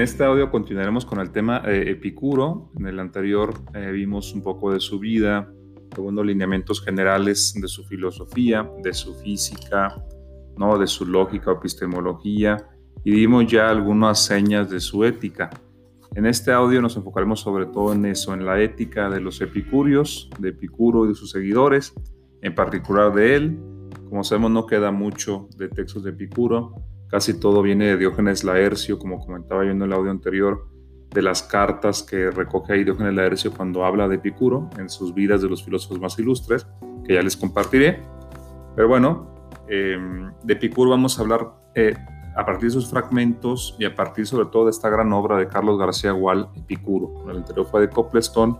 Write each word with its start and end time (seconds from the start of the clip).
En 0.00 0.04
este 0.04 0.24
audio 0.24 0.50
continuaremos 0.50 1.04
con 1.04 1.20
el 1.20 1.30
tema 1.30 1.60
eh, 1.66 1.90
Epicuro. 1.90 2.70
En 2.78 2.86
el 2.86 2.98
anterior 2.98 3.52
eh, 3.74 3.90
vimos 3.90 4.32
un 4.32 4.42
poco 4.42 4.72
de 4.72 4.80
su 4.80 4.98
vida, 4.98 5.52
algunos 5.94 6.24
lineamientos 6.24 6.82
generales 6.82 7.52
de 7.54 7.68
su 7.68 7.84
filosofía, 7.84 8.66
de 8.82 8.94
su 8.94 9.14
física, 9.16 10.02
¿no? 10.56 10.78
de 10.78 10.86
su 10.86 11.04
lógica 11.04 11.52
o 11.52 11.58
epistemología 11.58 12.66
y 13.04 13.10
vimos 13.10 13.46
ya 13.46 13.68
algunas 13.68 14.24
señas 14.24 14.70
de 14.70 14.80
su 14.80 15.04
ética. 15.04 15.50
En 16.14 16.24
este 16.24 16.50
audio 16.50 16.80
nos 16.80 16.96
enfocaremos 16.96 17.40
sobre 17.40 17.66
todo 17.66 17.92
en 17.92 18.06
eso, 18.06 18.32
en 18.32 18.46
la 18.46 18.58
ética 18.58 19.10
de 19.10 19.20
los 19.20 19.42
epicúreos, 19.42 20.30
de 20.38 20.48
Epicuro 20.48 21.04
y 21.04 21.08
de 21.08 21.14
sus 21.14 21.30
seguidores, 21.30 21.92
en 22.40 22.54
particular 22.54 23.12
de 23.12 23.36
él. 23.36 23.60
Como 24.08 24.24
sabemos 24.24 24.50
no 24.50 24.64
queda 24.64 24.92
mucho 24.92 25.50
de 25.58 25.68
textos 25.68 26.04
de 26.04 26.10
Epicuro, 26.12 26.74
Casi 27.10 27.40
todo 27.40 27.60
viene 27.60 27.86
de 27.86 27.96
Diógenes 27.96 28.44
Laercio, 28.44 28.98
como 28.98 29.18
comentaba 29.18 29.64
yo 29.64 29.72
en 29.72 29.82
el 29.82 29.92
audio 29.92 30.12
anterior, 30.12 30.68
de 31.10 31.22
las 31.22 31.42
cartas 31.42 32.04
que 32.04 32.30
recoge 32.30 32.72
ahí 32.72 32.84
Diógenes 32.84 33.14
Laercio 33.14 33.52
cuando 33.52 33.84
habla 33.84 34.06
de 34.06 34.14
Epicuro 34.14 34.70
en 34.78 34.88
sus 34.88 35.12
vidas 35.12 35.42
de 35.42 35.48
los 35.48 35.64
filósofos 35.64 36.00
más 36.00 36.16
ilustres, 36.20 36.68
que 37.04 37.14
ya 37.14 37.22
les 37.22 37.36
compartiré. 37.36 38.00
Pero 38.76 38.86
bueno, 38.86 39.34
em, 39.68 40.30
de 40.44 40.52
Epicuro 40.52 40.90
vamos 40.90 41.18
a 41.18 41.22
hablar 41.22 41.48
eh, 41.74 41.96
a 42.36 42.46
partir 42.46 42.68
de 42.68 42.74
sus 42.74 42.88
fragmentos 42.88 43.74
y 43.76 43.86
a 43.86 43.94
partir 43.94 44.24
sobre 44.24 44.46
todo 44.46 44.66
de 44.66 44.70
esta 44.70 44.88
gran 44.88 45.12
obra 45.12 45.36
de 45.36 45.48
Carlos 45.48 45.80
García 45.80 46.12
Gual, 46.12 46.48
Epicuro. 46.54 47.28
El 47.28 47.38
anterior 47.38 47.66
fue 47.66 47.80
de 47.80 47.90
Coplestón 47.90 48.56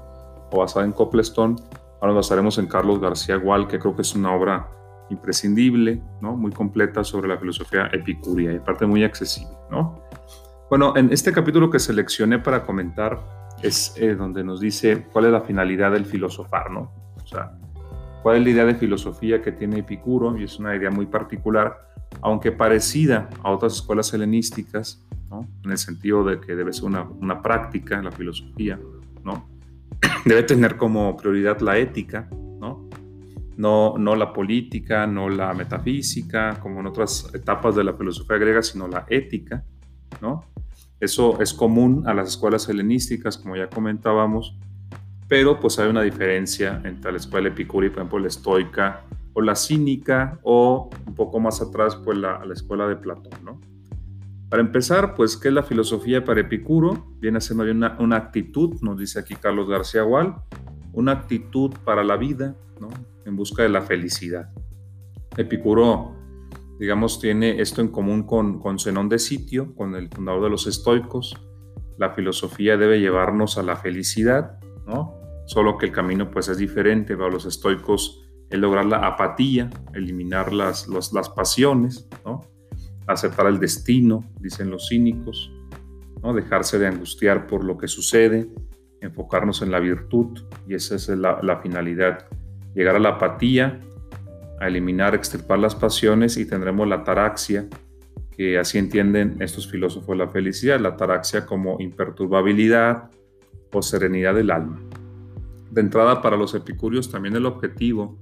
o 0.50 0.58
basada 0.58 0.84
en 0.84 0.92
Coplestón. 0.92 1.54
Ahora 2.00 2.14
nos 2.14 2.26
basaremos 2.26 2.58
en 2.58 2.66
Carlos 2.66 3.00
García 3.00 3.36
Gual, 3.36 3.68
que 3.68 3.78
creo 3.78 3.94
que 3.94 4.02
es 4.02 4.12
una 4.16 4.34
obra 4.34 4.68
imprescindible, 5.10 6.02
¿no? 6.20 6.36
muy 6.36 6.52
completa 6.52 7.04
sobre 7.04 7.28
la 7.28 7.36
filosofía 7.36 7.88
epicúrea 7.92 8.52
y 8.52 8.56
aparte 8.56 8.86
muy 8.86 9.04
accesible. 9.04 9.52
¿no? 9.70 10.02
Bueno, 10.70 10.96
en 10.96 11.12
este 11.12 11.32
capítulo 11.32 11.68
que 11.68 11.78
seleccioné 11.78 12.38
para 12.38 12.64
comentar 12.64 13.20
es 13.62 13.92
eh, 13.96 14.14
donde 14.14 14.44
nos 14.44 14.60
dice 14.60 15.06
cuál 15.12 15.26
es 15.26 15.32
la 15.32 15.40
finalidad 15.40 15.92
del 15.92 16.06
filosofar, 16.06 16.70
¿no? 16.70 16.92
O 17.22 17.26
sea, 17.26 17.58
cuál 18.22 18.36
es 18.36 18.44
la 18.44 18.50
idea 18.50 18.64
de 18.64 18.74
filosofía 18.74 19.42
que 19.42 19.52
tiene 19.52 19.80
Epicuro, 19.80 20.36
y 20.38 20.44
es 20.44 20.58
una 20.58 20.74
idea 20.74 20.90
muy 20.90 21.06
particular, 21.06 21.76
aunque 22.22 22.52
parecida 22.52 23.28
a 23.42 23.50
otras 23.50 23.74
escuelas 23.74 24.12
helenísticas, 24.14 25.04
¿no? 25.28 25.46
En 25.64 25.72
el 25.72 25.78
sentido 25.78 26.24
de 26.24 26.40
que 26.40 26.54
debe 26.54 26.72
ser 26.72 26.84
una, 26.84 27.02
una 27.02 27.42
práctica, 27.42 28.00
la 28.00 28.12
filosofía, 28.12 28.78
¿no? 29.24 29.48
Debe 30.24 30.42
tener 30.44 30.76
como 30.76 31.16
prioridad 31.16 31.60
la 31.60 31.78
ética, 31.78 32.28
¿no? 33.60 33.98
no, 33.98 34.16
la 34.16 34.32
política, 34.32 35.06
no 35.06 35.28
la 35.28 35.52
metafísica, 35.52 36.58
como 36.60 36.80
en 36.80 36.86
otras 36.86 37.30
etapas 37.34 37.76
de 37.76 37.84
la 37.84 37.92
filosofía 37.92 38.38
griega, 38.38 38.62
sino 38.62 38.88
la 38.88 39.04
ética, 39.08 39.62
¿no? 40.22 40.44
Eso 40.98 41.40
es 41.40 41.52
común 41.52 42.04
a 42.06 42.14
las 42.14 42.28
escuelas 42.30 42.68
helenísticas, 42.68 43.36
como 43.38 43.56
ya 43.56 43.68
comentábamos, 43.68 44.56
pero 45.28 45.60
pues 45.60 45.78
hay 45.78 45.88
una 45.88 46.02
diferencia 46.02 46.80
entre 46.84 47.12
la 47.12 47.18
escuela 47.18 47.48
epicúrea, 47.48 47.90
por 47.90 47.98
ejemplo, 47.98 48.18
la 48.18 48.28
estoica, 48.28 49.04
o 49.32 49.42
la 49.42 49.54
cínica, 49.54 50.40
o 50.42 50.90
un 51.06 51.14
poco 51.14 51.38
más 51.38 51.60
atrás, 51.60 51.96
pues 51.96 52.18
la, 52.18 52.44
la 52.44 52.52
escuela 52.54 52.88
de 52.88 52.96
Platón, 52.96 53.44
¿no? 53.44 53.60
Para 54.48 54.62
empezar, 54.62 55.14
pues, 55.14 55.36
¿qué 55.36 55.48
es 55.48 55.54
la 55.54 55.62
filosofía 55.62 56.24
para 56.24 56.40
Epicuro? 56.40 57.06
Viene 57.20 57.40
ser 57.40 57.56
una, 57.56 57.96
una 58.00 58.16
actitud, 58.16 58.80
nos 58.80 58.98
dice 58.98 59.20
aquí 59.20 59.36
Carlos 59.36 59.68
García 59.68 60.02
Gual, 60.02 60.34
una 60.92 61.12
actitud 61.12 61.72
para 61.84 62.02
la 62.02 62.16
vida, 62.16 62.56
¿no? 62.80 62.88
En 63.30 63.36
busca 63.36 63.62
de 63.62 63.70
la 63.70 63.80
felicidad. 63.80 64.50
Epicuro, 65.36 66.16
digamos, 66.78 67.20
tiene 67.20 67.60
esto 67.60 67.80
en 67.80 67.88
común 67.88 68.24
con, 68.24 68.58
con 68.58 68.78
Zenón 68.78 69.08
de 69.08 69.18
Sitio, 69.18 69.74
con 69.74 69.94
el 69.94 70.08
fundador 70.08 70.42
de 70.44 70.50
los 70.50 70.66
estoicos. 70.66 71.34
La 71.96 72.10
filosofía 72.10 72.76
debe 72.76 73.00
llevarnos 73.00 73.56
a 73.56 73.62
la 73.62 73.76
felicidad, 73.76 74.58
¿no? 74.86 75.14
Solo 75.46 75.78
que 75.78 75.86
el 75.86 75.92
camino 75.92 76.30
pues 76.30 76.48
es 76.48 76.58
diferente. 76.58 77.16
Para 77.16 77.30
los 77.30 77.46
estoicos 77.46 78.28
es 78.50 78.58
lograr 78.58 78.84
la 78.86 78.98
apatía, 79.06 79.70
eliminar 79.94 80.52
las, 80.52 80.88
las 80.88 81.28
pasiones, 81.30 82.08
¿no? 82.24 82.40
aceptar 83.06 83.46
el 83.46 83.58
destino, 83.58 84.24
dicen 84.40 84.70
los 84.70 84.88
cínicos, 84.88 85.52
¿no? 86.22 86.32
dejarse 86.32 86.78
de 86.78 86.86
angustiar 86.86 87.46
por 87.46 87.64
lo 87.64 87.76
que 87.76 87.88
sucede, 87.88 88.48
enfocarnos 89.00 89.62
en 89.62 89.72
la 89.72 89.80
virtud, 89.80 90.38
y 90.68 90.74
esa 90.74 90.94
es 90.94 91.08
la, 91.08 91.40
la 91.42 91.60
finalidad 91.60 92.28
llegar 92.74 92.96
a 92.96 92.98
la 92.98 93.10
apatía, 93.10 93.80
a 94.60 94.68
eliminar, 94.68 95.14
extirpar 95.14 95.58
las 95.58 95.74
pasiones 95.74 96.36
y 96.36 96.44
tendremos 96.44 96.86
la 96.86 97.02
taraxia, 97.02 97.68
que 98.30 98.58
así 98.58 98.78
entienden 98.78 99.36
estos 99.40 99.68
filósofos 99.68 100.16
la 100.16 100.28
felicidad, 100.28 100.80
la 100.80 100.96
taraxia 100.96 101.46
como 101.46 101.80
imperturbabilidad 101.80 103.10
o 103.72 103.82
serenidad 103.82 104.34
del 104.34 104.50
alma. 104.50 104.80
De 105.70 105.80
entrada, 105.80 106.20
para 106.20 106.36
los 106.36 106.54
epicúreos 106.54 107.10
también 107.10 107.36
el 107.36 107.46
objetivo 107.46 108.18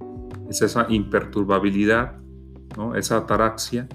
es 0.49 0.61
esa 0.61 0.85
imperturbabilidad, 0.89 2.17
¿no? 2.77 2.95
esa 2.95 3.17
ataraxia, 3.17 3.87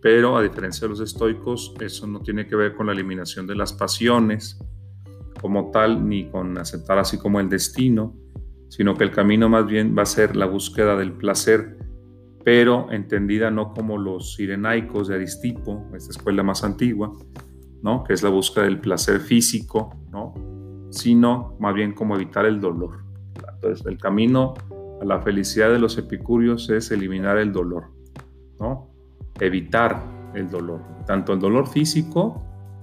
pero 0.00 0.36
a 0.36 0.42
diferencia 0.42 0.82
de 0.82 0.90
los 0.90 1.00
estoicos, 1.00 1.74
eso 1.80 2.06
no 2.06 2.20
tiene 2.20 2.46
que 2.46 2.56
ver 2.56 2.74
con 2.74 2.86
la 2.86 2.92
eliminación 2.92 3.46
de 3.46 3.54
las 3.54 3.72
pasiones 3.72 4.58
como 5.40 5.70
tal, 5.70 6.06
ni 6.08 6.28
con 6.28 6.56
aceptar 6.58 6.98
así 6.98 7.18
como 7.18 7.40
el 7.40 7.48
destino, 7.48 8.14
sino 8.76 8.96
que 8.96 9.04
el 9.04 9.12
camino 9.12 9.48
más 9.48 9.66
bien 9.66 9.94
va 9.96 10.02
a 10.02 10.06
ser 10.06 10.34
la 10.34 10.46
búsqueda 10.46 10.96
del 10.96 11.12
placer, 11.12 11.78
pero 12.44 12.90
entendida 12.90 13.48
no 13.48 13.72
como 13.72 13.98
los 13.98 14.34
sirenaicos 14.34 15.06
de 15.06 15.14
Aristipo, 15.14 15.86
esta 15.94 16.10
escuela 16.10 16.42
más 16.42 16.64
antigua, 16.64 17.12
¿no? 17.82 18.02
que 18.02 18.14
es 18.14 18.24
la 18.24 18.30
búsqueda 18.30 18.64
del 18.64 18.80
placer 18.80 19.20
físico, 19.20 19.94
¿no? 20.10 20.34
sino 20.90 21.56
más 21.60 21.72
bien 21.72 21.92
como 21.92 22.16
evitar 22.16 22.46
el 22.46 22.60
dolor. 22.60 23.04
Entonces, 23.54 23.86
el 23.86 23.96
camino 23.96 24.54
a 25.00 25.04
la 25.04 25.22
felicidad 25.22 25.70
de 25.70 25.78
los 25.78 25.96
epicúreos 25.96 26.68
es 26.68 26.90
eliminar 26.90 27.38
el 27.38 27.52
dolor, 27.52 27.92
¿no? 28.58 28.90
evitar 29.38 30.02
el 30.34 30.50
dolor, 30.50 30.80
tanto 31.06 31.32
el 31.32 31.38
dolor 31.38 31.68
físico, 31.68 32.42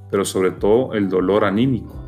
pero 0.09 0.23
sobre 0.23 0.51
todo 0.51 0.93
el 0.93 1.09
dolor 1.09 1.43
anímico. 1.43 2.00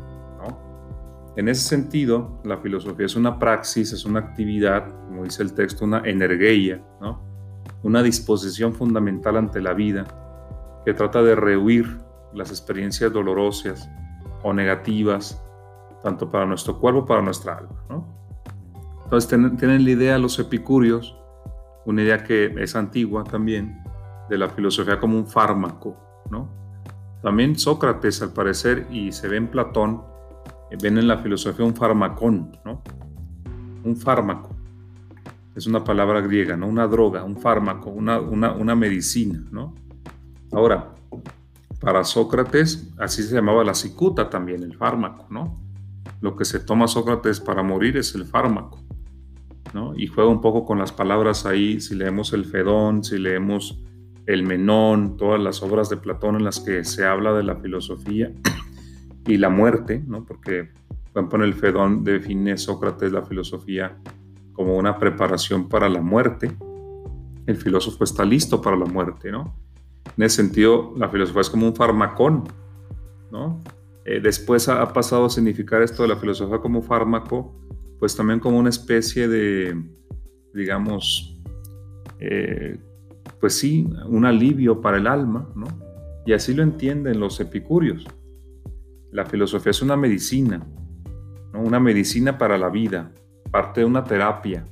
En 1.36 1.48
ese 1.48 1.62
sentido, 1.62 2.40
la 2.44 2.58
filosofía 2.58 3.06
es 3.06 3.16
una 3.16 3.38
praxis, 3.38 3.92
es 3.92 4.04
una 4.04 4.20
actividad, 4.20 4.88
como 5.06 5.24
dice 5.24 5.42
el 5.42 5.52
texto, 5.52 5.84
una 5.84 6.02
energía, 6.04 6.82
una 7.82 8.02
disposición 8.02 8.72
fundamental 8.72 9.36
ante 9.36 9.60
la 9.60 9.74
vida 9.74 10.06
que 10.84 10.94
trata 10.94 11.22
de 11.22 11.34
rehuir 11.34 11.98
las 12.34 12.50
experiencias 12.50 13.12
dolorosas 13.12 13.90
o 14.42 14.52
negativas, 14.52 15.42
tanto 16.02 16.30
para 16.30 16.46
nuestro 16.46 16.78
cuerpo 16.78 17.00
como 17.00 17.06
para 17.06 17.22
nuestra 17.22 17.58
alma. 17.58 17.84
¿no? 17.88 18.06
Entonces 19.04 19.28
tienen 19.28 19.84
la 19.84 19.90
idea 19.90 20.18
los 20.18 20.38
epicúreos, 20.38 21.16
una 21.84 22.02
idea 22.02 22.22
que 22.22 22.54
es 22.58 22.76
antigua 22.76 23.24
también, 23.24 23.82
de 24.28 24.38
la 24.38 24.48
filosofía 24.48 25.00
como 25.00 25.18
un 25.18 25.26
fármaco. 25.26 25.96
También 27.22 27.58
Sócrates, 27.58 28.20
al 28.20 28.32
parecer, 28.34 28.86
y 28.90 29.10
se 29.12 29.28
ve 29.28 29.38
en 29.38 29.48
Platón, 29.48 30.02
ven 30.80 30.98
en 30.98 31.08
la 31.08 31.18
filosofía 31.18 31.64
un 31.64 31.74
farmacón, 31.74 32.56
¿no? 32.64 32.82
Un 33.84 33.96
fármaco. 33.96 34.54
Es 35.54 35.66
una 35.66 35.84
palabra 35.84 36.20
griega, 36.20 36.56
¿no? 36.56 36.66
Una 36.66 36.86
droga, 36.86 37.22
un 37.22 37.36
fármaco, 37.36 37.90
una, 37.90 38.20
una, 38.20 38.74
medicina, 38.74 39.42
¿no? 39.52 39.74
Ahora, 40.52 40.94
para 41.80 42.02
Sócrates, 42.02 42.92
así 42.98 43.22
se 43.22 43.34
llamaba 43.34 43.62
la 43.62 43.74
cicuta 43.74 44.28
también, 44.28 44.62
el 44.62 44.76
fármaco, 44.76 45.26
¿no? 45.30 45.60
Lo 46.20 46.34
que 46.34 46.44
se 46.44 46.58
toma 46.58 46.88
Sócrates 46.88 47.40
para 47.40 47.62
morir 47.62 47.96
es 47.96 48.14
el 48.14 48.24
fármaco, 48.24 48.82
¿no? 49.72 49.96
Y 49.96 50.08
juega 50.08 50.30
un 50.30 50.40
poco 50.40 50.64
con 50.64 50.78
las 50.78 50.92
palabras 50.92 51.46
ahí, 51.46 51.80
si 51.80 51.94
leemos 51.94 52.32
el 52.32 52.46
Fedón, 52.46 53.04
si 53.04 53.18
leemos 53.18 53.80
el 54.26 54.42
Menón, 54.42 55.16
todas 55.16 55.40
las 55.40 55.62
obras 55.62 55.88
de 55.88 55.98
Platón 55.98 56.36
en 56.36 56.44
las 56.44 56.60
que 56.60 56.82
se 56.84 57.04
habla 57.04 57.32
de 57.32 57.42
la 57.42 57.56
filosofía, 57.56 58.32
y 59.26 59.36
la 59.36 59.48
muerte, 59.48 60.02
¿no? 60.06 60.24
porque 60.24 60.70
por 61.14 61.20
ejemplo, 61.20 61.38
en 61.38 61.44
el 61.44 61.54
Fedón 61.54 62.02
define 62.02 62.56
Sócrates 62.58 63.12
la 63.12 63.22
filosofía 63.22 63.96
como 64.52 64.76
una 64.76 64.98
preparación 64.98 65.68
para 65.68 65.88
la 65.88 66.00
muerte. 66.00 66.50
El 67.46 67.56
filósofo 67.56 68.02
está 68.02 68.24
listo 68.24 68.60
para 68.60 68.76
la 68.76 68.86
muerte, 68.86 69.30
¿no? 69.30 69.54
En 70.16 70.24
ese 70.24 70.42
sentido, 70.42 70.92
la 70.96 71.08
filosofía 71.08 71.42
es 71.42 71.50
como 71.50 71.68
un 71.68 71.76
farmacón, 71.76 72.42
¿no? 73.30 73.62
Eh, 74.04 74.18
después 74.20 74.68
ha, 74.68 74.92
pasado 74.92 75.26
a 75.26 75.30
significar 75.30 75.82
esto 75.82 76.02
de 76.02 76.08
la 76.08 76.16
filosofía 76.16 76.58
como 76.58 76.82
fármaco, 76.82 77.54
pues 78.00 78.16
también 78.16 78.40
como 78.40 78.58
una 78.58 78.70
especie 78.70 79.28
de, 79.28 79.80
digamos, 80.52 81.40
eh, 82.18 82.76
pues 83.38 83.54
sí, 83.54 83.88
un 84.08 84.24
alivio 84.24 84.80
para 84.80 84.96
el 84.96 85.06
alma, 85.06 85.48
¿no? 85.54 85.66
Y 86.26 86.32
así 86.32 86.54
lo 86.54 86.64
entienden 86.64 87.20
los 87.20 87.38
epicúreos. 87.38 88.04
La 89.14 89.24
filosofía 89.24 89.70
es 89.70 89.80
una 89.80 89.96
medicina, 89.96 90.66
una 91.52 91.78
medicina 91.78 92.36
para 92.36 92.58
la 92.58 92.68
vida, 92.68 93.12
parte 93.52 93.82
de 93.82 93.86
una 93.86 94.02
terapia. 94.02 94.66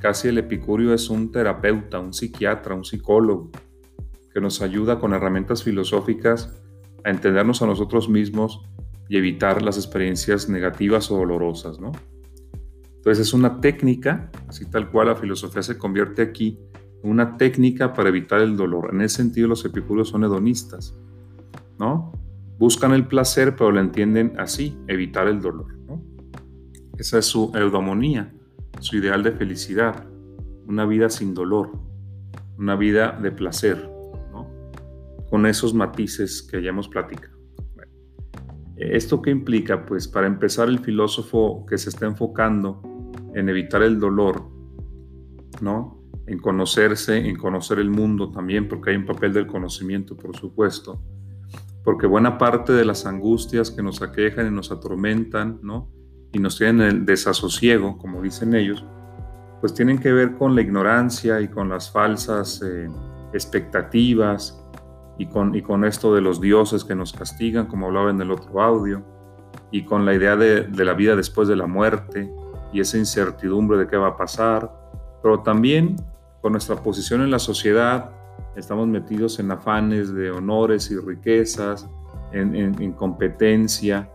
Casi 0.00 0.28
el 0.28 0.38
epicurio 0.38 0.94
es 0.94 1.10
un 1.10 1.32
terapeuta, 1.32 1.98
un 1.98 2.12
psiquiatra, 2.12 2.76
un 2.76 2.84
psicólogo, 2.84 3.50
que 4.32 4.40
nos 4.40 4.62
ayuda 4.62 5.00
con 5.00 5.14
herramientas 5.14 5.64
filosóficas 5.64 6.62
a 7.02 7.10
entendernos 7.10 7.60
a 7.60 7.66
nosotros 7.66 8.08
mismos 8.08 8.64
y 9.08 9.16
evitar 9.16 9.62
las 9.62 9.78
experiencias 9.78 10.48
negativas 10.48 11.10
o 11.10 11.16
dolorosas, 11.16 11.80
¿no? 11.80 11.90
Entonces 12.98 13.26
es 13.26 13.34
una 13.34 13.60
técnica, 13.60 14.30
así 14.46 14.64
tal 14.70 14.92
cual 14.92 15.08
la 15.08 15.16
filosofía 15.16 15.64
se 15.64 15.76
convierte 15.76 16.22
aquí, 16.22 16.56
en 17.02 17.10
una 17.10 17.36
técnica 17.36 17.92
para 17.94 18.10
evitar 18.10 18.42
el 18.42 18.56
dolor. 18.56 18.90
En 18.92 19.00
ese 19.00 19.16
sentido 19.16 19.48
los 19.48 19.64
epicúreos 19.64 20.10
son 20.10 20.22
hedonistas, 20.22 20.96
¿no? 21.80 22.11
Buscan 22.62 22.92
el 22.92 23.08
placer, 23.08 23.56
pero 23.56 23.72
lo 23.72 23.80
entienden 23.80 24.34
así, 24.38 24.78
evitar 24.86 25.26
el 25.26 25.40
dolor. 25.40 25.66
Esa 26.96 27.18
es 27.18 27.26
su 27.26 27.50
eudomonía, 27.56 28.32
su 28.78 28.98
ideal 28.98 29.24
de 29.24 29.32
felicidad, 29.32 30.06
una 30.68 30.86
vida 30.86 31.10
sin 31.10 31.34
dolor, 31.34 31.72
una 32.56 32.76
vida 32.76 33.18
de 33.20 33.32
placer. 33.32 33.90
Con 35.28 35.44
esos 35.46 35.74
matices 35.74 36.40
que 36.40 36.62
ya 36.62 36.68
hemos 36.68 36.86
platicado. 36.86 37.36
¿Esto 38.76 39.20
qué 39.20 39.30
implica? 39.30 39.84
Pues 39.84 40.06
para 40.06 40.28
empezar 40.28 40.68
el 40.68 40.78
filósofo 40.78 41.66
que 41.66 41.76
se 41.78 41.88
está 41.88 42.06
enfocando 42.06 42.80
en 43.34 43.48
evitar 43.48 43.82
el 43.82 43.98
dolor, 43.98 44.40
¿no? 45.60 46.00
En 46.28 46.38
conocerse, 46.38 47.28
en 47.28 47.34
conocer 47.34 47.80
el 47.80 47.90
mundo 47.90 48.30
también, 48.30 48.68
porque 48.68 48.90
hay 48.90 48.96
un 48.98 49.06
papel 49.06 49.32
del 49.32 49.48
conocimiento, 49.48 50.16
por 50.16 50.36
supuesto. 50.36 51.02
Porque 51.84 52.06
buena 52.06 52.38
parte 52.38 52.72
de 52.72 52.84
las 52.84 53.06
angustias 53.06 53.70
que 53.70 53.82
nos 53.82 54.02
aquejan 54.02 54.46
y 54.46 54.50
nos 54.50 54.70
atormentan, 54.70 55.58
¿no? 55.62 55.90
Y 56.32 56.38
nos 56.38 56.56
tienen 56.56 56.80
el 56.80 57.04
desasosiego, 57.04 57.98
como 57.98 58.22
dicen 58.22 58.54
ellos, 58.54 58.84
pues 59.60 59.74
tienen 59.74 59.98
que 59.98 60.12
ver 60.12 60.36
con 60.36 60.54
la 60.54 60.62
ignorancia 60.62 61.40
y 61.40 61.48
con 61.48 61.68
las 61.68 61.90
falsas 61.90 62.62
eh, 62.62 62.88
expectativas 63.32 64.64
y 65.18 65.26
con, 65.26 65.54
y 65.54 65.62
con 65.62 65.84
esto 65.84 66.14
de 66.14 66.20
los 66.20 66.40
dioses 66.40 66.84
que 66.84 66.94
nos 66.94 67.12
castigan, 67.12 67.66
como 67.66 67.86
hablaba 67.86 68.10
en 68.10 68.20
el 68.20 68.30
otro 68.30 68.60
audio, 68.60 69.04
y 69.70 69.84
con 69.84 70.04
la 70.04 70.14
idea 70.14 70.36
de, 70.36 70.62
de 70.62 70.84
la 70.84 70.94
vida 70.94 71.16
después 71.16 71.48
de 71.48 71.56
la 71.56 71.66
muerte, 71.66 72.32
y 72.72 72.80
esa 72.80 72.98
incertidumbre 72.98 73.78
de 73.78 73.86
qué 73.86 73.96
va 73.96 74.08
a 74.08 74.16
pasar, 74.16 74.70
pero 75.22 75.40
también 75.40 75.96
con 76.40 76.52
nuestra 76.52 76.76
posición 76.76 77.22
en 77.22 77.30
la 77.30 77.38
sociedad, 77.38 78.10
estamos 78.56 78.86
metidos 78.88 79.38
en 79.38 79.50
afanes 79.50 80.12
de 80.12 80.30
honores 80.30 80.90
y 80.90 80.98
riquezas, 80.98 81.88
en, 82.32 82.92
competencia. 82.92 84.10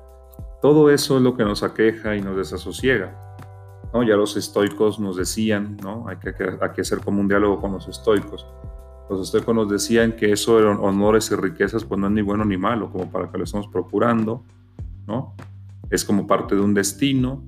Todo 0.61 0.89
eso 0.89 1.17
es 1.17 1.23
lo 1.23 1.35
que 1.35 1.43
nos 1.43 1.63
aqueja 1.63 2.15
y 2.15 2.21
nos 2.21 2.35
desasosiega. 2.35 3.15
¿no? 3.93 4.03
Ya 4.03 4.15
los 4.15 4.35
estoicos 4.37 4.99
nos 4.99 5.15
decían, 5.17 5.77
¿no? 5.83 6.07
hay, 6.07 6.17
que, 6.17 6.29
hay 6.29 6.69
que 6.71 6.81
hacer 6.81 6.99
como 6.99 7.21
un 7.21 7.27
diálogo 7.27 7.61
con 7.61 7.73
los 7.73 7.87
estoicos. 7.87 8.45
Los 9.09 9.21
estoicos 9.21 9.55
nos 9.55 9.69
decían 9.69 10.13
que 10.13 10.31
eso 10.31 10.59
eran 10.59 10.79
honores 10.79 11.31
y 11.31 11.35
riquezas, 11.35 11.85
pues 11.85 11.99
no 11.99 12.07
es 12.07 12.13
ni 12.13 12.21
bueno 12.21 12.43
ni 12.43 12.57
malo, 12.57 12.91
como 12.91 13.09
para 13.09 13.31
que 13.31 13.37
lo 13.37 13.45
estamos 13.45 13.67
procurando, 13.69 14.43
¿no? 15.07 15.33
Es 15.89 16.03
como 16.03 16.27
parte 16.27 16.55
de 16.55 16.61
un 16.61 16.73
destino, 16.73 17.41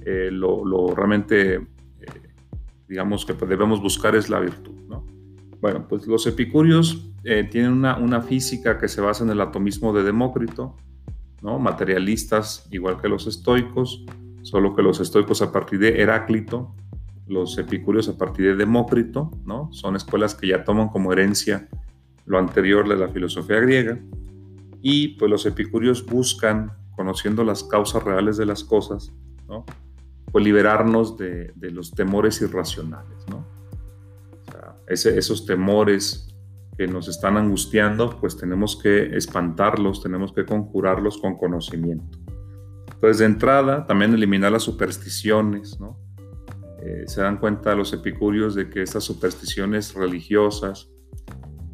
eh, 0.00 0.30
lo, 0.32 0.94
realmente, 0.94 1.56
eh, 1.56 1.62
digamos, 2.88 3.26
que 3.26 3.34
debemos 3.34 3.82
buscar 3.82 4.16
es 4.16 4.30
la 4.30 4.40
virtud. 4.40 4.72
¿No? 5.56 5.60
Bueno, 5.60 5.86
pues 5.88 6.06
los 6.06 6.26
epicúreos 6.26 7.10
eh, 7.24 7.44
tienen 7.50 7.72
una, 7.72 7.96
una, 7.96 8.20
física 8.22 8.78
que 8.78 8.88
se 8.88 9.00
basa 9.00 9.24
en 9.24 9.30
el 9.30 9.40
atomismo 9.40 9.92
de 9.92 10.02
Demócrito, 10.02 10.76
¿no? 11.42 11.58
materialistas 11.58 12.66
igual 12.70 13.00
que 13.00 13.08
los 13.08 13.26
estoicos, 13.26 14.04
solo 14.42 14.74
que 14.74 14.82
los 14.82 15.00
estoicos 15.00 15.42
a 15.42 15.52
partir 15.52 15.78
de 15.80 16.00
Heráclito, 16.00 16.74
los 17.26 17.58
epicúreos 17.58 18.08
a 18.08 18.16
partir 18.16 18.46
de 18.46 18.56
Demócrito, 18.56 19.30
¿no? 19.44 19.72
son 19.72 19.96
escuelas 19.96 20.34
que 20.34 20.48
ya 20.48 20.64
toman 20.64 20.88
como 20.88 21.12
herencia 21.12 21.68
lo 22.26 22.38
anterior 22.38 22.88
de 22.88 22.96
la 22.96 23.08
filosofía 23.08 23.60
griega, 23.60 23.98
y 24.82 25.08
pues 25.16 25.30
los 25.30 25.46
epicúreos 25.46 26.04
buscan, 26.06 26.72
conociendo 26.94 27.44
las 27.44 27.64
causas 27.64 28.02
reales 28.02 28.36
de 28.36 28.46
las 28.46 28.62
cosas, 28.62 29.12
¿no? 29.48 29.64
pues 30.30 30.44
liberarnos 30.44 31.16
de, 31.16 31.52
los 31.60 31.92
temores 31.92 32.40
irracionales, 32.40 33.15
esos 34.86 35.46
temores 35.46 36.34
que 36.76 36.86
nos 36.86 37.08
están 37.08 37.36
angustiando, 37.36 38.18
pues 38.20 38.36
tenemos 38.36 38.76
que 38.76 39.16
espantarlos, 39.16 40.02
tenemos 40.02 40.32
que 40.32 40.44
conjurarlos 40.44 41.18
con 41.18 41.36
conocimiento. 41.36 42.18
Entonces, 42.94 43.18
de 43.18 43.26
entrada, 43.26 43.86
también 43.86 44.14
eliminar 44.14 44.52
las 44.52 44.62
supersticiones, 44.62 45.78
¿no? 45.80 45.98
Eh, 46.82 47.04
se 47.06 47.22
dan 47.22 47.38
cuenta 47.38 47.74
los 47.74 47.92
epicúreos 47.92 48.54
de 48.54 48.68
que 48.68 48.82
estas 48.82 49.04
supersticiones 49.04 49.94
religiosas, 49.94 50.90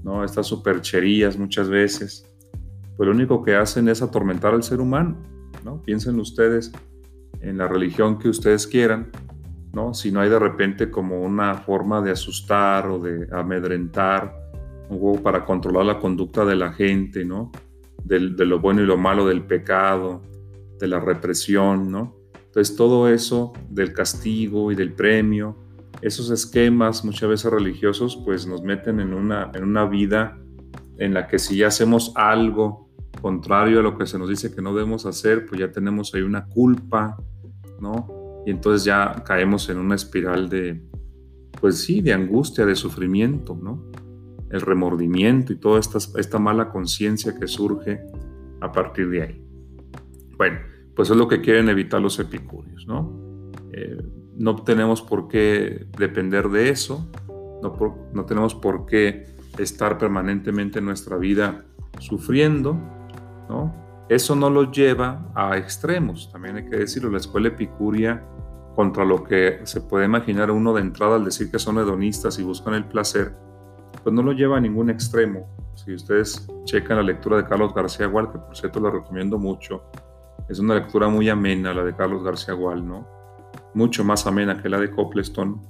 ¿no? 0.03 0.25
Estas 0.25 0.47
supercherías 0.47 1.37
muchas 1.37 1.69
veces, 1.69 2.25
pues 2.97 3.07
lo 3.07 3.15
único 3.15 3.43
que 3.43 3.57
hacen 3.57 3.89
es 3.89 4.03
atormentar 4.03 4.55
al 4.55 4.63
ser 4.63 4.81
humano, 4.81 5.23
¿no? 5.65 5.83
Piensen 5.83 6.19
ustedes, 6.21 6.73
en 7.41 7.59
la 7.59 7.67
religión 7.67 8.19
que 8.19 8.29
ustedes 8.29 8.67
quieran, 8.67 9.11
¿no? 9.73 9.95
Si 9.95 10.13
no 10.13 10.21
hay 10.21 10.29
de 10.29 10.39
repente 10.39 10.91
como 10.91 11.21
una 11.21 11.55
forma 11.55 12.01
de 12.03 12.13
asustar 12.13 12.87
o 12.89 12.99
de 12.99 13.27
amedrentar, 13.33 14.35
juego 14.89 15.23
para 15.23 15.45
controlar 15.45 15.87
la 15.87 15.99
conducta 15.99 16.45
de 16.45 16.57
la 16.57 16.73
gente, 16.73 17.25
¿no? 17.25 17.51
de 18.05 18.45
lo 18.45 18.59
bueno 18.59 18.83
y 18.83 18.87
lo 18.87 18.99
malo 18.99 19.27
del 19.27 19.43
pecado, 19.45 20.23
de 20.79 20.89
la 20.89 20.99
represión, 20.99 21.91
¿no? 21.91 22.17
Entonces 22.35 22.77
todo 22.77 23.09
eso 23.09 23.53
del 23.71 23.93
castigo 23.93 24.73
y 24.73 24.75
del 24.75 24.93
premio, 24.93 25.57
esos 26.03 26.31
esquemas 26.31 27.05
muchas 27.05 27.29
veces 27.29 27.51
religiosos 27.51 28.21
pues 28.25 28.47
nos 28.47 28.63
meten 28.63 28.99
en 28.99 29.15
una, 29.15 29.51
en 29.55 29.63
una 29.65 29.87
vida 29.87 30.39
en 30.99 31.15
la 31.15 31.29
que 31.29 31.39
si 31.39 31.57
ya 31.59 31.69
hacemos 31.69 32.13
algo 32.17 32.91
contrario 33.21 33.79
a 33.79 33.83
lo 33.83 33.97
que 33.97 34.07
se 34.07 34.19
nos 34.19 34.29
dice 34.29 34.53
que 34.55 34.61
no 34.61 34.75
debemos 34.75 35.07
hacer, 35.07 35.47
pues 35.47 35.61
ya 35.61 35.71
tenemos 35.71 36.13
ahí 36.15 36.23
una 36.23 36.47
culpa, 36.47 37.17
¿no? 37.81 38.22
Y 38.45 38.51
entonces 38.51 38.85
ya 38.85 39.23
caemos 39.25 39.69
en 39.69 39.79
una 39.79 39.95
espiral 39.95 40.49
de, 40.49 40.83
pues 41.61 41.83
sí, 41.83 42.01
de 42.01 42.13
angustia, 42.13 42.67
de 42.67 42.75
sufrimiento, 42.75 43.59
¿no? 43.61 43.91
El 44.51 44.61
remordimiento 44.61 45.53
y 45.53 45.57
toda 45.57 45.81
esta, 45.81 45.99
esta 46.19 46.39
mala 46.39 46.71
conciencia 46.71 47.39
que 47.39 47.47
surge 47.47 48.03
a 48.61 48.71
partir 48.71 49.09
de 49.11 49.23
ahí. 49.23 49.45
Bueno, 50.37 50.59
pues 50.95 51.11
es 51.11 51.17
lo 51.17 51.29
que 51.29 51.41
quieren 51.41 51.69
evitar 51.69 52.01
los 52.01 52.19
epicúreos, 52.19 52.87
¿no? 52.87 53.51
Eh, 53.73 54.03
no 54.37 54.57
tenemos 54.57 55.03
por 55.03 55.29
qué 55.29 55.87
depender 55.97 56.49
de 56.49 56.71
eso, 56.71 57.11
no, 57.63 57.77
no 58.13 58.25
tenemos 58.25 58.55
por 58.55 58.87
qué 58.87 59.27
estar 59.59 59.99
permanentemente 59.99 60.81
en 60.81 60.87
nuestra 60.87 61.17
vida 61.17 61.65
sufriendo, 61.99 62.75
¿no? 63.49 63.75
Eso 64.09 64.35
no 64.35 64.51
los 64.51 64.73
lleva 64.73 65.31
a 65.35 65.57
extremos, 65.57 66.31
también 66.33 66.57
hay 66.57 66.65
que 66.69 66.77
decirlo, 66.77 67.11
la 67.11 67.19
escuela 67.19 67.49
epicuria 67.49 68.27
contra 68.75 69.05
lo 69.05 69.23
que 69.23 69.61
se 69.65 69.81
puede 69.81 70.07
imaginar 70.07 70.51
uno 70.51 70.73
de 70.73 70.81
entrada 70.81 71.17
al 71.17 71.25
decir 71.25 71.51
que 71.51 71.59
son 71.59 71.79
hedonistas 71.79 72.39
y 72.39 72.43
buscan 72.43 72.75
el 72.75 72.85
placer, 72.85 73.35
pues 74.03 74.15
no 74.15 74.23
lo 74.23 74.33
lleva 74.33 74.57
a 74.57 74.61
ningún 74.61 74.91
extremo. 74.91 75.47
Si 75.75 75.95
ustedes 75.95 76.47
checan 76.65 76.97
la 76.97 77.03
lectura 77.03 77.37
de 77.37 77.45
Carlos 77.45 77.75
García 77.75 78.07
Gual, 78.07 78.31
que 78.31 78.39
por 78.39 78.57
cierto 78.57 78.81
la 78.81 78.91
recomiendo 78.91 79.39
mucho, 79.39 79.83
es 80.49 80.59
una 80.59 80.75
lectura 80.75 81.09
muy 81.09 81.29
amena 81.29 81.73
la 81.73 81.85
de 81.85 81.95
Carlos 81.95 82.23
García 82.23 82.55
Gual, 82.55 82.87
¿no? 82.87 83.07
Mucho 83.75 84.05
más 84.05 84.27
amena 84.27 84.61
que 84.61 84.69
la 84.69 84.79
de 84.79 84.91
Copleston, 84.91 85.61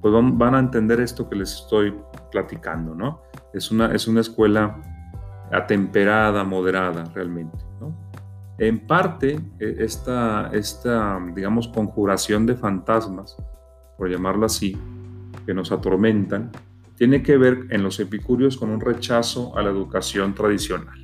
pues 0.00 0.14
van, 0.14 0.54
a 0.54 0.58
entender 0.58 1.00
esto 1.00 1.28
que 1.28 1.36
les 1.36 1.54
estoy 1.54 1.94
platicando, 2.30 2.94
¿no? 2.94 3.22
Es 3.52 3.70
una, 3.70 3.94
es 3.94 4.08
una 4.08 4.20
escuela 4.20 4.82
atemperada, 5.50 6.44
moderada 6.44 7.04
realmente. 7.14 7.71
En 8.58 8.86
parte, 8.86 9.40
e, 9.58 9.76
esta, 9.78 10.50
esta, 10.52 11.20
digamos, 11.34 11.68
conjuración 11.68 12.46
de 12.46 12.54
fantasmas, 12.54 13.36
por 13.96 14.10
llamarlo 14.10 14.46
así, 14.46 14.76
que 15.46 15.54
nos 15.54 15.72
atormentan, 15.72 16.50
tiene 16.96 17.22
que 17.22 17.36
ver 17.36 17.66
en 17.70 17.82
los 17.82 17.98
epicúreos 17.98 18.56
con 18.56 18.70
un 18.70 18.80
rechazo 18.80 19.56
a 19.56 19.62
la 19.62 19.70
educación 19.70 20.34
tradicional. 20.34 21.02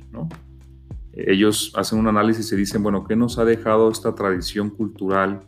Ellos 1.11 1.73
hacen 1.75 1.99
un 1.99 2.07
análisis 2.07 2.51
y 2.53 2.55
dicen, 2.55 2.81
bueno, 2.81 3.03
¿qué 3.05 3.15
nos 3.15 3.39
ha 3.39 3.45
dejado 3.45 3.89
esta 3.91 4.15
tradición 4.15 4.69
cultural 4.69 5.41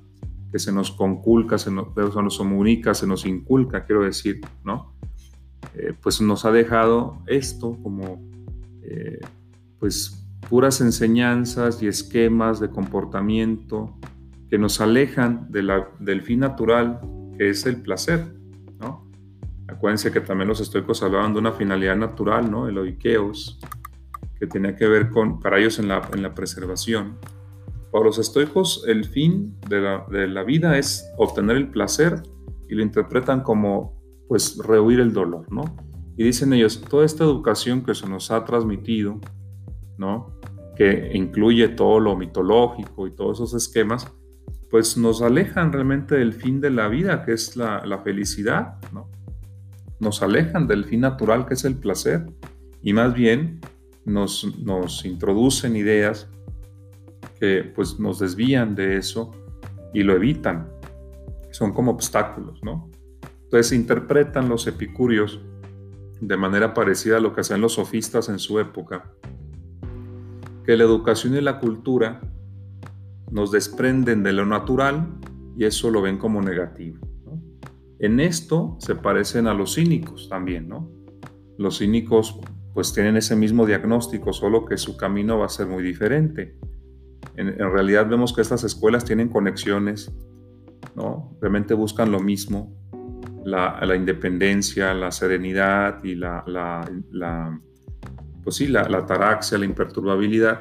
que 0.51 0.59
se 0.59 0.71
nos 0.71 0.91
conculca, 0.91 1.57
se 1.57 1.71
nos, 1.71 1.93
se 1.95 2.21
nos 2.21 2.37
comunica, 2.37 2.93
se 2.93 3.07
nos 3.07 3.25
inculca, 3.25 3.85
quiero 3.85 4.03
decir, 4.03 4.41
¿no? 4.65 4.93
Eh, 5.75 5.93
pues 6.01 6.19
nos 6.19 6.43
ha 6.43 6.51
dejado 6.51 7.21
esto 7.27 7.77
como 7.81 8.21
eh, 8.81 9.19
pues 9.79 10.20
puras 10.49 10.81
enseñanzas 10.81 11.81
y 11.81 11.87
esquemas 11.87 12.59
de 12.59 12.69
comportamiento 12.69 13.97
que 14.49 14.57
nos 14.57 14.81
alejan 14.81 15.47
del 15.49 16.21
fin 16.21 16.39
natural 16.39 16.99
que 17.37 17.49
es 17.49 17.65
el 17.65 17.81
placer, 17.81 18.35
¿no? 18.79 19.07
Acuérdense 19.67 20.11
que 20.11 20.19
también 20.19 20.49
los 20.49 20.59
estoicos 20.59 21.01
hablaban 21.01 21.33
de 21.33 21.39
una 21.39 21.53
finalidad 21.53 21.95
natural, 21.95 22.51
¿no? 22.51 22.67
El 22.67 22.77
oikeos, 22.77 23.59
que 24.37 24.47
tenía 24.47 24.75
que 24.75 24.87
ver 24.87 25.09
con, 25.09 25.39
para 25.39 25.59
ellos 25.59 25.79
en 25.79 25.87
la, 25.87 26.01
en 26.13 26.21
la 26.21 26.33
preservación. 26.33 27.17
Para 27.91 28.05
los 28.05 28.17
estoicos 28.17 28.83
el 28.87 29.05
fin 29.05 29.55
de 29.69 29.81
la, 29.81 30.05
de 30.09 30.27
la 30.27 30.43
vida 30.43 30.77
es 30.77 31.09
obtener 31.17 31.57
el 31.57 31.69
placer 31.69 32.23
y 32.67 32.75
lo 32.75 32.81
interpretan 32.81 33.41
como 33.41 34.01
pues 34.27 34.57
rehuir 34.57 34.99
el 34.99 35.13
dolor, 35.13 35.45
¿no? 35.51 35.63
Y 36.17 36.23
dicen 36.23 36.53
ellos, 36.53 36.81
toda 36.81 37.05
esta 37.05 37.23
educación 37.23 37.83
que 37.83 37.93
se 37.95 38.07
nos 38.07 38.31
ha 38.31 38.43
transmitido, 38.45 39.19
que 40.75 41.11
incluye 41.13 41.69
todo 41.69 41.99
lo 41.99 42.15
mitológico 42.15 43.07
y 43.07 43.11
todos 43.11 43.39
esos 43.39 43.53
esquemas, 43.53 44.11
pues 44.69 44.97
nos 44.97 45.21
alejan 45.21 45.71
realmente 45.71 46.15
del 46.15 46.33
fin 46.33 46.61
de 46.61 46.69
la 46.69 46.87
vida, 46.87 47.23
que 47.23 47.33
es 47.33 47.55
la, 47.55 48.01
felicidad, 48.03 48.77
¿no? 48.93 49.09
Nos 49.99 50.23
alejan 50.23 50.67
del 50.67 50.85
fin 50.85 51.01
natural, 51.01 51.45
que 51.45 51.53
es 51.53 51.65
el 51.65 51.75
placer, 51.75 52.25
y 52.81 52.93
más 52.93 53.13
bien 53.13 53.59
nos, 54.05 54.57
nos 54.59 55.05
introducen 55.05 55.75
ideas 55.75 56.29
que 57.39 57.63
pues 57.75 57.99
nos 57.99 58.19
desvían 58.19 58.73
de 58.75 58.97
eso 58.97 59.31
y 59.93 60.03
lo 60.03 60.15
evitan. 60.15 60.69
Son 61.51 61.73
como 61.73 61.91
obstáculos, 61.91 62.63
¿no? 62.63 62.89
Entonces 63.43 63.73
interpretan 63.73 64.47
los 64.47 64.65
epicúreos 64.67 65.41
de 66.21 66.37
manera 66.37 66.73
parecida 66.73 67.17
a 67.17 67.19
lo 67.19 67.33
que 67.33 67.41
hacían 67.41 67.59
los 67.59 67.73
sofistas 67.73 68.29
en 68.29 68.39
su 68.39 68.59
época, 68.59 69.11
que 70.65 70.77
la 70.77 70.83
educación 70.83 71.35
y 71.35 71.41
la 71.41 71.59
cultura 71.59 72.21
nos 73.31 73.51
desprenden 73.51 74.23
de 74.23 74.33
lo 74.33 74.45
natural 74.45 75.17
y 75.57 75.65
eso 75.65 75.89
lo 75.89 76.01
ven 76.01 76.17
como 76.17 76.41
negativo. 76.41 76.99
En 77.99 78.19
esto 78.19 78.77
se 78.79 78.95
parecen 78.95 79.47
a 79.47 79.53
los 79.53 79.75
cínicos 79.75 80.27
también, 80.27 80.67
¿no? 80.67 80.91
Los 81.57 81.79
cínicos 81.79 82.39
pues 82.73 82.93
tienen 82.93 83.17
ese 83.17 83.35
mismo 83.35 83.65
diagnóstico, 83.65 84.33
solo 84.33 84.65
que 84.65 84.77
su 84.77 84.97
camino 84.97 85.37
va 85.37 85.45
a 85.45 85.49
ser 85.49 85.67
muy 85.67 85.83
diferente. 85.83 86.57
En, 87.35 87.57
realidad 87.57 88.07
vemos 88.09 88.33
que 88.33 88.41
estas 88.41 88.63
escuelas 88.63 89.05
tienen 89.05 89.29
conexiones, 89.29 90.11
¿no? 90.95 91.37
Realmente 91.41 91.73
buscan 91.73 92.11
lo 92.11 92.19
mismo, 92.19 92.75
la, 93.45 93.95
independencia, 93.95 94.93
la 94.93 95.11
serenidad 95.11 96.03
y 96.03 96.15
la, 96.15 96.43
pues 98.43 98.55
sí, 98.55 98.67
la, 98.67 98.87
la 98.89 99.05
taraxia, 99.05 99.57
la 99.57 99.65
imperturbabilidad, 99.65 100.59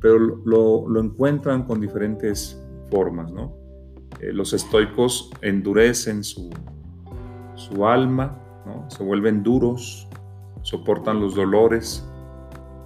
pero 0.00 0.18
lo, 0.18 1.00
encuentran 1.00 1.64
con 1.64 1.80
diferentes 1.80 2.60
formas, 2.90 3.30
¿no? 3.30 3.56
Eh, 4.20 4.32
los 4.32 4.52
estoicos 4.52 5.30
endurecen 5.42 6.24
su, 6.24 6.50
alma. 7.84 8.36
Se 8.88 9.02
vuelven 9.02 9.42
duros, 9.42 10.08
soportan 10.62 11.20
los 11.20 11.34
dolores. 11.34 12.06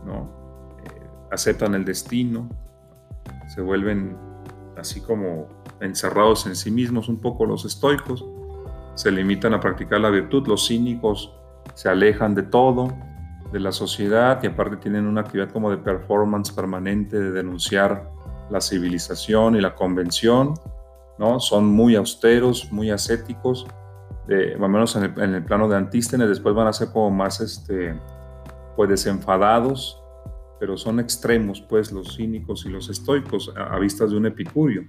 Eh, 0.07 1.07
aceptan 1.31 1.75
el 1.75 1.85
destino, 1.85 2.49
se 3.49 3.61
vuelven 3.63 4.17
así 4.77 5.01
como 5.01 5.49
encerrados 5.81 6.47
en 6.47 6.57
sí 6.57 6.71
mismos 6.71 7.09
un 7.09 7.19
poco 7.19 7.47
los 7.47 7.65
estoicos, 7.65 8.25
se 8.95 9.11
limitan 9.11 9.55
a 9.55 9.61
practicar 9.61 10.01
la 10.01 10.11
virtud, 10.11 10.47
los 10.47 10.69
cínicos 10.69 11.35
se 11.75 11.89
alejan 11.89 12.35
de 12.35 12.43
todo, 12.43 12.93
de 13.55 13.61
la 13.61 13.71
sociedad 13.71 14.43
y 14.43 14.49
aparte 14.49 14.79
tienen 14.79 15.07
una 15.07 15.21
actividad 15.21 15.49
como 15.53 15.71
de 15.71 15.77
performance 15.77 16.51
permanente 16.51 17.21
de 17.21 17.31
denunciar 17.31 18.11
la 18.51 18.61
civilización 18.61 19.55
y 19.55 19.61
la 19.61 19.77
convención, 19.77 20.55
¿no? 21.21 21.39
Son 21.39 21.65
muy 21.65 21.95
austeros, 21.95 22.73
muy 22.73 22.91
ascéticos, 22.91 23.65
de, 24.27 24.57
más 24.57 24.69
o 24.69 24.69
menos 24.69 24.97
en 24.97 25.35
el, 25.35 25.45
plano 25.45 25.69
de 25.69 25.77
Antístenes, 25.77 26.29
después 26.29 26.53
van 26.53 26.67
a 26.67 26.73
ser 26.73 26.89
como 26.89 27.13
más, 27.13 27.41
este, 27.41 27.97
pues 28.75 28.91
desenfadados, 28.91 30.03
pero 30.59 30.77
son 30.77 30.99
extremos, 30.99 31.61
pues, 31.61 31.93
los 31.93 32.17
cínicos 32.17 32.67
y 32.67 32.71
los 32.71 32.89
estoicos 32.89 33.55
a, 33.57 33.79
vistas 33.79 34.11
de 34.11 34.17
un 34.17 34.27
epicurio. 34.27 34.85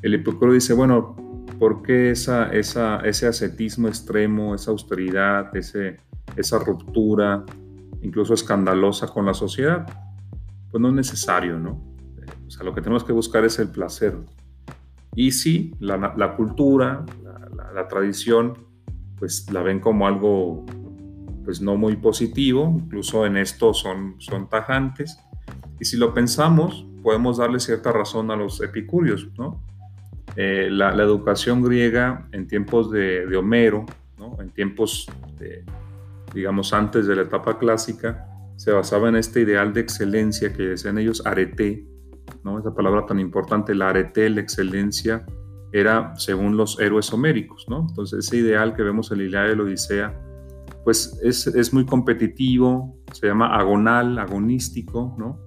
El 0.00 0.14
epicurio 0.14 0.54
dice, 0.54 0.72
bueno, 0.72 1.16
¿por 1.58 1.82
qué 1.82 2.12
esa, 2.12 2.50
esa, 2.50 3.00
ese 3.00 3.26
ascetismo 3.26 3.88
extremo, 3.88 4.54
esa 4.54 4.70
austeridad, 4.70 5.54
ese, 5.54 5.98
esa 6.34 6.58
ruptura, 6.58 7.44
incluso 8.06 8.34
escandalosa 8.34 9.08
con 9.08 9.26
la 9.26 9.34
sociedad, 9.34 9.84
pues 10.70 10.80
no 10.80 10.88
es 10.88 10.94
necesario, 10.94 11.58
¿no? 11.58 11.82
O 12.46 12.50
sea, 12.50 12.64
lo 12.64 12.72
que 12.72 12.80
tenemos 12.80 13.02
que 13.02 13.12
buscar 13.12 13.44
es 13.44 13.58
el 13.58 13.68
placer. 13.68 14.16
Y 15.16 15.32
sí, 15.32 15.74
la, 15.80 16.36
cultura, 16.36 17.04
la, 17.74 17.88
tradición, 17.88 18.54
pues 19.18 19.50
la 19.50 19.62
ven 19.62 19.80
como 19.80 20.06
algo, 20.06 20.64
pues 21.44 21.60
no 21.60 21.76
muy 21.76 21.96
positivo, 21.96 22.76
incluso 22.78 23.26
en 23.26 23.36
esto 23.36 23.74
son, 23.74 24.14
son 24.18 24.48
tajantes. 24.48 25.18
Y 25.80 25.84
si 25.84 25.96
lo 25.96 26.14
pensamos, 26.14 26.86
podemos 27.02 27.38
darle 27.38 27.58
cierta 27.58 27.90
razón 27.90 28.30
a 28.30 28.36
los 28.36 28.60
epicúreos, 28.60 29.28
¿no? 29.36 29.60
Eh, 30.36 30.68
la, 30.70 30.90
educación 31.02 31.62
griega 31.62 32.28
en 32.30 32.46
tiempos 32.46 32.90
de, 32.90 33.26
de 33.26 33.36
Homero, 33.36 33.86
¿no? 34.18 34.36
en 34.40 34.50
tiempos 34.50 35.08
de, 35.38 35.64
digamos, 36.36 36.74
antes 36.74 37.06
de 37.06 37.16
la 37.16 37.22
etapa 37.22 37.58
clásica, 37.58 38.28
se 38.56 38.70
basaba 38.70 39.08
en 39.08 39.16
este 39.16 39.40
ideal 39.40 39.72
de 39.72 39.80
excelencia 39.80 40.52
que 40.52 40.64
decían 40.64 40.98
ellos 40.98 41.24
arete, 41.24 41.88
¿no? 42.44 42.58
Esa 42.58 42.74
palabra 42.74 43.06
tan 43.06 43.18
importante, 43.18 43.74
la 43.74 43.88
arete, 43.88 44.28
la 44.28 44.42
excelencia, 44.42 45.24
era 45.72 46.14
según 46.16 46.58
los 46.58 46.78
héroes 46.78 47.10
homéricos, 47.10 47.64
¿no? 47.70 47.86
Entonces 47.88 48.26
ese 48.26 48.36
ideal 48.36 48.74
que 48.74 48.82
vemos 48.82 49.10
en 49.10 49.18
la 49.18 49.24
Ilíada 49.24 49.50
y 49.50 49.56
la 49.56 49.62
Odisea, 49.62 50.20
pues 50.84 51.18
es, 51.22 51.46
es, 51.46 51.72
muy 51.72 51.86
competitivo, 51.86 52.98
se 53.12 53.28
llama 53.28 53.56
agonal, 53.56 54.18
agonístico, 54.18 55.16
¿no? 55.18 55.42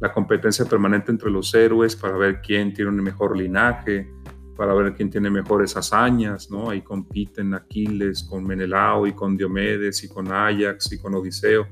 La 0.00 0.12
competencia 0.12 0.64
permanente 0.64 1.12
entre 1.12 1.30
los 1.30 1.54
héroes 1.54 1.94
para 1.94 2.16
ver 2.16 2.40
quién 2.42 2.74
tiene 2.74 2.90
un 2.90 3.00
mejor 3.04 3.36
linaje, 3.36 4.10
para 4.56 4.74
ver 4.74 4.94
quién 4.94 5.10
tiene 5.10 5.30
mejores 5.30 5.76
hazañas, 5.76 6.50
¿no? 6.50 6.70
Ahí 6.70 6.82
compiten 6.82 7.54
Aquiles 7.54 8.22
con 8.22 8.46
Menelao 8.46 9.06
y 9.06 9.12
con 9.12 9.36
Diomedes 9.36 10.04
y 10.04 10.08
con 10.08 10.30
Ajax 10.32 10.92
y 10.92 10.98
con 10.98 11.14
Odiseo, 11.14 11.66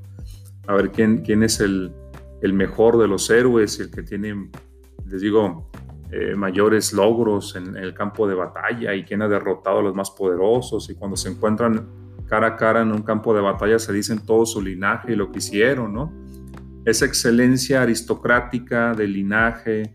a 0.67 0.75
ver 0.75 0.91
quién, 0.91 1.23
quién 1.23 1.43
es 1.43 1.61
el, 1.61 1.93
el 2.43 2.53
mejor 2.53 2.99
de 2.99 3.09
los 3.09 3.31
héroes, 3.31 3.79
el 3.81 3.91
que 3.91 4.03
tiene, 4.03 4.51
les 5.07 5.21
digo, 5.21 5.71
eh, 6.15 6.35
mayores 6.37 6.93
logros 6.93 7.57
en, 7.57 7.75
el 7.75 7.95
campo 7.95 8.29
de 8.29 8.35
batalla 8.35 8.95
y 8.95 9.03
quién 9.03 9.23
ha 9.23 9.29
derrotado 9.29 9.79
a 9.79 9.83
los 9.83 9.95
más 9.95 10.11
poderosos 10.11 10.91
y 10.91 10.95
cuando 10.95 11.17
se 11.17 11.31
encuentran 11.31 11.89
cara 12.27 12.49
a 12.49 12.57
cara 12.57 12.83
en 12.83 12.93
un 12.93 13.01
campo 13.01 13.35
de 13.35 13.41
batalla 13.41 13.79
se 13.79 13.95
dicen 13.95 14.19
todo 14.27 14.45
su 14.45 14.61
linaje 14.61 15.13
y 15.13 15.17
lo 15.17 15.33
que 15.33 15.39
hicieron, 15.39 15.95
¿no? 15.95 16.13
Esa 16.85 17.07
excelencia 17.07 17.81
aristocrática 17.81 18.93
del 18.93 19.15
linaje, 19.15 19.95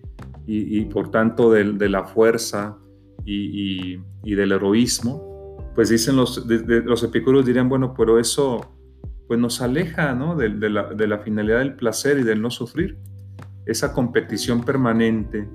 y, 0.49 0.85
por 0.85 1.11
tanto 1.11 1.51
de, 1.51 1.89
la 1.89 2.05
fuerza 2.05 2.77
y, 3.25 3.97
del 4.23 4.53
heroísmo, 4.53 5.73
pues 5.75 5.89
dicen 5.89 6.15
los, 6.15 6.37
epicúreos 7.03 7.45
dirían, 7.45 7.67
bueno, 7.67 7.93
pero 7.93 8.17
eso 8.17 8.73
pues 9.27 9.39
nos 9.39 9.61
aleja 9.61 10.15
¿no? 10.15 10.37
de, 10.37 10.49
la, 10.69 11.19
finalidad 11.19 11.59
del 11.59 11.75
placer 11.75 12.19
y 12.19 12.23
del 12.23 12.41
no 12.41 12.49
sufrir. 12.49 12.97
Esa 13.65 13.91
competición 13.91 14.63
permanente, 14.63 15.49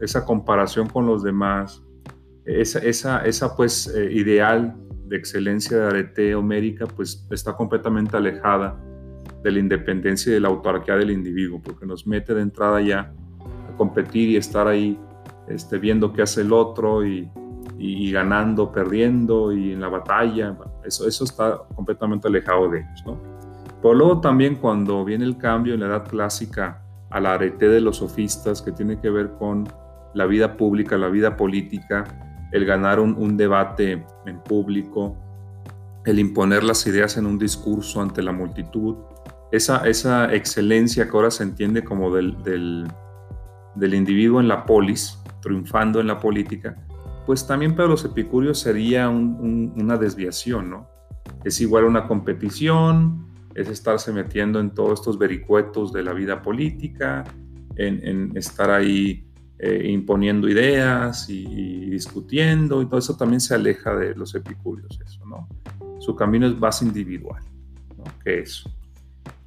esa 0.00 0.24
comparación 0.24 0.88
con 0.88 1.06
los 1.06 1.22
demás, 1.22 1.84
esa, 2.44 2.80
esa, 2.80 3.24
esa 3.24 3.54
pues 3.56 3.86
eh, 3.86 4.12
ideal 4.12 4.76
de 5.06 5.16
excelencia 5.16 5.78
de 5.78 5.86
arete 5.86 6.34
homérica, 6.34 6.86
pues 6.86 7.24
está 7.30 7.54
completamente 7.54 8.16
alejada 8.16 8.76
de 9.44 9.52
la 9.52 9.60
independencia 9.60 10.30
y 10.30 10.34
de 10.34 10.40
la 10.40 10.48
autarquía 10.48 10.96
del 10.96 11.12
individuo, 11.12 11.62
porque 11.62 11.86
nos 11.86 12.04
mete 12.04 12.34
de 12.34 12.42
entrada 12.42 12.80
ya 12.80 13.14
competir 13.76 14.30
y 14.30 14.36
estar 14.36 14.66
ahí 14.66 14.98
este, 15.48 15.78
viendo 15.78 16.12
qué 16.12 16.22
hace 16.22 16.40
el 16.40 16.52
otro 16.52 17.06
y, 17.06 17.30
y, 17.78 18.10
ganando, 18.12 18.72
perdiendo 18.72 19.52
y 19.52 19.72
en 19.72 19.80
la 19.80 19.88
batalla. 19.88 20.56
Eso, 20.84 21.06
eso 21.06 21.24
está 21.24 21.60
completamente 21.74 22.28
alejado 22.28 22.68
de 22.70 22.80
ellos. 22.80 23.02
¿no? 23.06 23.18
Pero 23.82 23.94
luego 23.94 24.20
también 24.20 24.56
cuando 24.56 25.04
viene 25.04 25.24
el 25.24 25.36
cambio 25.36 25.74
en 25.74 25.80
la 25.80 25.86
edad 25.86 26.08
clásica 26.08 26.82
a 27.10 27.20
la 27.20 27.34
arete 27.34 27.68
de 27.68 27.80
los 27.80 27.98
sofistas 27.98 28.62
que 28.62 28.72
tiene 28.72 28.98
que 28.98 29.10
ver 29.10 29.32
con 29.38 29.68
la 30.14 30.26
vida 30.26 30.56
pública, 30.56 30.96
la 30.96 31.08
vida 31.08 31.36
política, 31.36 32.04
el 32.52 32.64
ganar 32.64 33.00
un, 33.00 33.36
debate 33.36 34.06
en 34.26 34.40
público, 34.40 35.16
el 36.06 36.18
imponer 36.18 36.64
las 36.64 36.86
ideas 36.86 37.16
en 37.16 37.26
un 37.26 37.38
discurso 37.38 38.00
ante 38.00 38.22
la 38.22 38.32
multitud, 38.32 38.96
esa, 39.52 39.86
esa 39.86 40.32
excelencia 40.32 41.04
que 41.04 41.10
ahora 41.10 41.30
se 41.30 41.42
entiende 41.42 41.84
como 41.84 42.14
del 42.14 42.86
del 43.74 43.94
individuo 43.94 44.40
en 44.40 44.48
la 44.48 44.64
polis, 44.64 45.18
triunfando 45.40 46.00
en 46.00 46.06
la 46.06 46.18
política, 46.18 46.76
pues 47.26 47.46
también 47.46 47.74
para 47.74 47.88
los 47.88 48.04
epicúreos 48.04 48.58
sería 48.58 49.08
una 49.08 49.96
desviación, 49.96 50.70
¿no? 50.70 50.88
Es 51.42 51.60
igual 51.60 51.84
una 51.84 52.06
competición, 52.06 53.26
es 53.54 53.68
estarse 53.68 54.12
metiendo 54.12 54.60
en 54.60 54.70
todos 54.70 55.00
estos 55.00 55.18
vericuetos 55.18 55.92
de 55.92 56.02
la 56.02 56.12
vida 56.12 56.42
política, 56.42 57.24
en, 57.76 58.36
estar 58.36 58.70
ahí 58.70 59.26
eh, 59.58 59.88
imponiendo 59.90 60.48
ideas 60.48 61.28
y, 61.28 61.90
discutiendo, 61.90 62.82
y 62.82 62.86
todo 62.86 62.98
eso 62.98 63.16
también 63.16 63.40
se 63.40 63.54
aleja 63.54 63.94
de 63.96 64.14
los 64.14 64.34
epicúreos, 64.34 64.98
eso, 65.04 65.24
¿no? 65.26 65.48
Su 66.00 66.14
camino 66.14 66.46
es 66.46 66.58
más 66.58 66.82
individual, 66.82 67.42
¿no? 67.96 68.04
Que 68.22 68.40
eso. 68.40 68.70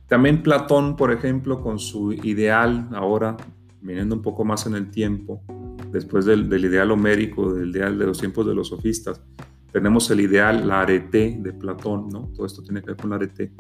También 0.08 0.42
Platón, 0.42 0.96
por 0.96 1.12
ejemplo, 1.12 1.62
con 1.62 1.80
su 1.80 2.14
ideal 2.14 2.88
ahora 2.94 3.36
viniendo 3.88 4.16
un 4.16 4.22
poco 4.22 4.44
más 4.44 4.68
en 4.68 4.76
el 4.76 4.92
tiempo, 4.92 5.42
después 5.92 6.26
del, 6.26 6.54
ideal 6.64 6.92
homérico, 6.92 7.54
del 7.54 7.70
ideal 7.70 7.98
de 7.98 8.06
los 8.06 8.20
tiempos 8.20 8.46
de 8.46 8.54
los 8.54 8.68
sofistas, 8.68 9.22
tenemos 9.72 10.12
el 10.12 10.20
ideal, 10.20 10.68
la 10.68 10.82
arete 10.82 11.38
de 11.40 11.54
Platón, 11.54 12.10
¿no? 12.10 12.30
Todo 12.36 12.46
esto 12.46 12.62
tiene 12.62 12.82
que 12.82 12.88
ver 12.88 12.98
con 12.98 13.12
la 13.12 13.16
arete. 13.16 13.54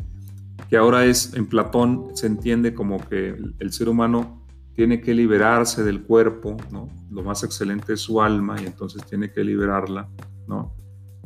que 0.69 0.75
ahora 0.75 1.05
es, 1.05 1.33
en 1.33 1.45
Platón 1.45 2.09
se 2.13 2.27
entiende 2.27 2.73
como 2.73 2.97
que 3.07 3.37
el, 3.59 3.71
ser 3.71 3.87
humano 3.87 4.45
tiene 4.73 4.99
que 4.99 5.13
liberarse 5.13 5.83
del 5.83 6.03
cuerpo, 6.03 6.57
¿no? 6.71 6.89
Lo 7.09 7.23
más 7.23 7.43
excelente 7.43 7.93
es 7.93 8.01
su 8.01 8.21
alma 8.21 8.61
y 8.61 8.65
entonces 8.65 9.03
tiene 9.05 9.31
que 9.31 9.43
liberarla, 9.43 10.09
¿no? 10.47 10.75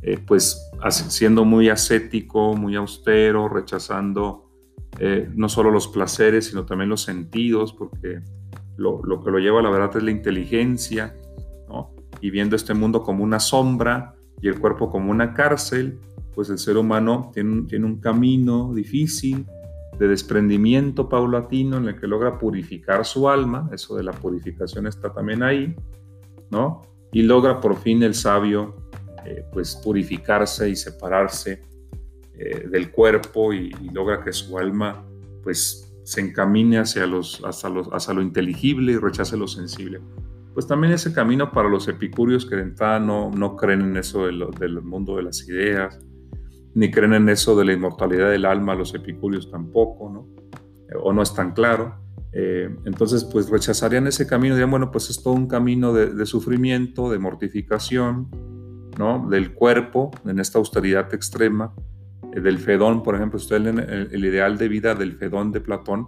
Eh, 0.04 0.20
pues 0.26 0.70
siendo 0.90 1.44
muy 1.44 1.70
ascético, 1.70 2.56
muy 2.56 2.76
austero, 2.76 3.50
rechazando 3.50 4.52
eh, 5.00 5.30
no 5.36 5.48
solo 5.50 5.72
los 5.72 5.88
placeres, 5.88 6.48
sino 6.48 6.66
también 6.66 6.90
los 6.90 7.02
sentidos, 7.02 7.74
porque 7.74 8.22
lo, 8.78 9.02
que 9.24 9.32
lo 9.32 9.40
lleva 9.40 9.62
la 9.62 9.70
verdad 9.70 9.98
es 9.98 10.04
la 10.04 10.12
inteligencia, 10.12 11.16
¿no? 11.68 11.94
Y 12.20 12.30
viendo 12.30 12.56
este 12.56 12.74
mundo 12.74 13.04
como 13.04 13.24
una 13.24 13.40
sombra 13.40 14.16
y 14.42 14.48
el 14.48 14.60
cuerpo 14.60 14.90
como 14.90 15.12
una 15.12 15.34
cárcel, 15.34 16.00
pues 16.34 16.50
el 16.50 16.58
ser 16.58 16.78
humano 16.78 17.32
tiene, 17.34 17.64
tiene 17.64 17.86
un 17.86 18.00
camino 18.00 18.74
difícil 18.74 19.46
de 20.00 20.08
desprendimiento 20.08 21.08
paulatino 21.08 21.78
en 21.78 21.90
el 21.90 22.00
que 22.00 22.08
logra 22.08 22.40
purificar 22.40 23.06
su 23.06 23.30
alma, 23.30 23.70
eso 23.72 23.96
de 23.96 24.04
la 24.04 24.12
purificación 24.12 24.88
está 24.88 25.14
también 25.14 25.44
ahí, 25.44 25.76
¿no? 26.50 26.82
Y 27.12 27.22
logra 27.22 27.60
por 27.60 27.76
fin 27.76 28.02
el 28.02 28.16
sabio, 28.16 28.76
eh, 29.26 29.46
pues 29.54 29.76
purificarse 29.76 30.70
y 30.70 30.76
separarse 30.76 31.62
eh, 32.34 32.68
del 32.68 32.90
cuerpo 32.92 33.54
y, 33.54 33.70
logra 33.94 34.24
que 34.24 34.34
su 34.34 34.58
alma, 34.58 35.06
pues 35.44 35.91
se 36.04 36.22
encamine 36.22 36.80
hacia, 36.80 37.06
los, 37.06 37.42
hacia, 37.46 37.70
los, 37.70 37.88
hacia 37.92 38.14
lo 38.14 38.22
inteligible 38.22 38.94
y 38.94 38.98
rechace 38.98 39.38
lo 39.38 39.48
sensible. 39.48 40.02
Pues 40.54 40.68
también 40.68 40.94
ese 40.94 41.14
camino 41.14 41.52
para 41.52 41.70
los 41.70 41.88
epicúreos 41.88 42.46
que 42.46 42.56
de 42.56 42.64
entrada 42.64 43.00
no, 43.00 43.32
no 43.32 43.56
creen 43.56 43.82
en 43.82 43.98
eso 43.98 44.26
del 44.26 44.82
mundo 44.82 45.16
de 45.16 45.24
las 45.24 45.48
ideas, 45.48 46.00
ni 46.74 46.92
creen 46.92 47.14
en 47.14 47.30
eso 47.30 47.56
de 47.56 47.66
la 47.66 47.74
inmortalidad 47.74 48.30
del 48.30 48.46
alma, 48.46 48.76
los 48.76 48.94
epicúreos 48.94 49.50
tampoco, 49.50 50.10
¿no? 50.10 50.28
O 51.02 51.14
no 51.14 51.22
es 51.22 51.34
tan 51.34 51.54
claro. 51.54 51.96
Eh, 52.34 52.74
entonces, 52.86 53.26
pues 53.26 53.50
rechazarían 53.50 54.08
ese 54.08 54.26
camino, 54.26 54.56
dirían, 54.56 54.72
bueno, 54.72 54.92
pues 54.92 55.10
es 55.10 55.22
todo 55.22 55.34
un 55.34 55.48
camino 55.48 55.94
de, 55.94 56.26
sufrimiento, 56.26 57.10
de 57.10 57.20
mortificación, 57.20 58.30
¿no? 58.98 59.28
Del 59.30 59.54
cuerpo, 59.54 60.12
en 60.26 60.40
esta 60.40 60.60
austeridad 60.60 61.14
extrema, 61.14 61.74
eh, 61.76 62.01
del 62.34 62.60
Fedón, 62.60 63.04
por 63.04 63.16
ejemplo, 63.16 63.38
usted 63.38 63.66
el, 63.66 63.80
el, 64.12 64.26
ideal 64.26 64.58
de 64.58 64.68
vida 64.68 64.96
del 64.96 65.14
Fedón 65.14 65.52
de 65.52 65.62
Platón, 65.62 66.08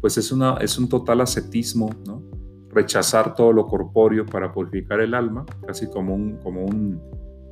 pues 0.00 0.18
es, 0.18 0.30
una, 0.32 0.56
es 0.60 0.78
un 0.78 0.88
total 0.88 1.20
ascetismo, 1.20 1.90
¿no? 2.06 2.22
Rechazar 2.70 3.34
todo 3.34 3.52
lo 3.52 3.66
corpóreo 3.66 4.26
para 4.26 4.52
purificar 4.52 5.00
el 5.00 5.14
alma, 5.14 5.46
casi 5.66 5.88
como 5.88 6.14
un, 6.14 6.36
como 6.38 6.64
un, 6.64 7.00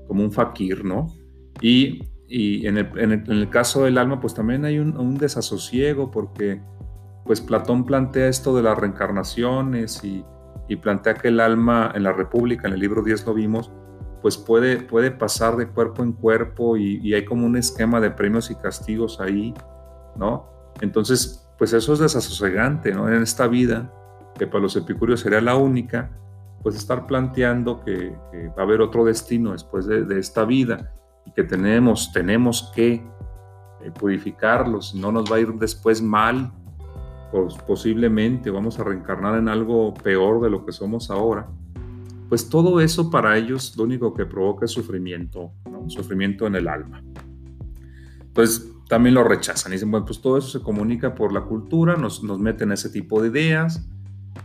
como 0.06 0.22
un 0.22 0.30
fakir, 0.30 0.84
¿no? 0.84 1.06
Y 1.60 2.02
y 2.26 2.66
en 2.66 2.78
el, 2.78 3.48
caso 3.50 3.84
del 3.84 3.98
alma, 3.98 4.18
pues 4.20 4.34
también 4.34 4.64
hay 4.64 4.78
un, 4.78 5.18
desasosiego 5.18 6.10
porque 6.10 6.60
pues 7.24 7.40
Platón 7.40 7.84
plantea 7.84 8.28
esto 8.28 8.56
de 8.56 8.62
las 8.62 8.78
reencarnaciones 8.78 10.02
y, 10.04 10.24
plantea 10.82 11.14
que 11.14 11.28
el 11.28 11.38
alma 11.38 11.92
en 11.94 12.02
la 12.02 12.12
República, 12.12 12.66
en 12.66 12.74
el 12.74 12.80
libro 12.80 13.02
10 13.02 13.26
lo 13.26 13.34
vimos, 13.34 13.70
pues 14.24 14.38
puede, 14.38 14.78
puede 14.78 15.10
pasar 15.10 15.54
de 15.54 15.68
cuerpo 15.68 16.02
en 16.02 16.14
cuerpo 16.14 16.78
y, 16.78 17.12
hay 17.12 17.26
como 17.26 17.44
un 17.44 17.58
esquema 17.58 18.00
de 18.00 18.10
premios 18.10 18.50
y 18.50 18.54
castigos 18.54 19.20
ahí, 19.20 19.52
¿no? 20.16 20.46
Entonces, 20.80 21.46
pues 21.58 21.74
eso 21.74 21.92
es 21.92 21.98
desasosegante, 21.98 22.94
¿no? 22.94 23.06
En 23.06 23.22
esta 23.22 23.46
vida, 23.48 23.92
que 24.38 24.46
para 24.46 24.60
los 24.60 24.76
epicúreos 24.76 25.20
sería 25.20 25.42
la 25.42 25.56
única, 25.56 26.10
pues 26.62 26.74
estar 26.74 27.06
planteando 27.06 27.84
que, 27.84 28.16
va 28.56 28.62
a 28.62 28.62
haber 28.62 28.80
otro 28.80 29.04
destino 29.04 29.52
después 29.52 29.84
de, 29.84 30.18
esta 30.18 30.46
vida 30.46 30.90
y 31.26 31.30
que 31.32 31.44
tenemos, 31.44 32.10
tenemos 32.10 32.72
que 32.74 32.94
eh, 32.94 33.90
purificarlos, 33.90 34.94
no 34.94 35.12
nos 35.12 35.30
va 35.30 35.36
a 35.36 35.40
ir 35.40 35.52
después 35.52 36.00
mal, 36.00 36.50
pues 37.30 37.56
posiblemente 37.66 38.50
vamos 38.50 38.80
a 38.80 38.84
reencarnar 38.84 39.36
en 39.36 39.50
algo 39.50 39.92
peor 39.92 40.40
de 40.40 40.48
lo 40.48 40.64
que 40.64 40.72
somos 40.72 41.10
ahora, 41.10 41.46
pues 42.34 42.48
todo 42.48 42.80
eso 42.80 43.12
para 43.12 43.38
ellos 43.38 43.76
lo 43.76 43.84
único 43.84 44.12
que 44.12 44.26
provoca 44.26 44.64
es 44.64 44.72
sufrimiento, 44.72 45.52
sufrimiento 45.86 46.48
en 46.48 46.56
el 46.56 46.66
alma. 46.66 47.00
Entonces 48.22 48.72
también 48.88 49.14
lo 49.14 49.22
rechazan 49.22 49.70
dicen, 49.70 49.88
bueno, 49.88 50.04
pues 50.04 50.20
todo 50.20 50.36
eso 50.38 50.48
se 50.48 50.60
comunica 50.60 51.14
por 51.14 51.32
la 51.32 51.42
cultura, 51.42 51.94
nos, 51.94 52.24
nos 52.24 52.40
meten 52.40 52.72
ese 52.72 52.90
tipo 52.90 53.22
de 53.22 53.28
ideas, 53.28 53.88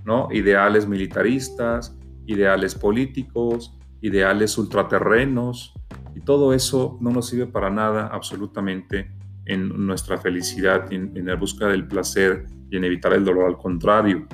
¿no? 0.05 0.27
Ideales 0.31 0.87
militaristas, 0.87 1.97
ideales 2.27 2.75
políticos, 2.75 3.75
ideales 4.01 4.55
ultraterrenos, 4.59 5.73
y 6.13 6.19
todo 6.19 6.53
eso 6.53 6.99
no 7.01 7.09
nos 7.09 7.25
sirve 7.25 7.47
para 7.47 7.71
nada 7.71 8.05
absolutamente 8.05 9.11
en 9.45 9.87
nuestra 9.87 10.19
felicidad, 10.19 10.93
en, 10.93 11.17
en 11.17 11.25
la 11.25 11.33
búsqueda 11.33 11.69
del 11.69 11.87
placer 11.87 12.45
y 12.69 12.77
en 12.77 12.83
evitar 12.83 13.13
el 13.13 13.25
dolor. 13.25 13.47
Al 13.47 13.57
contrario, 13.57 14.27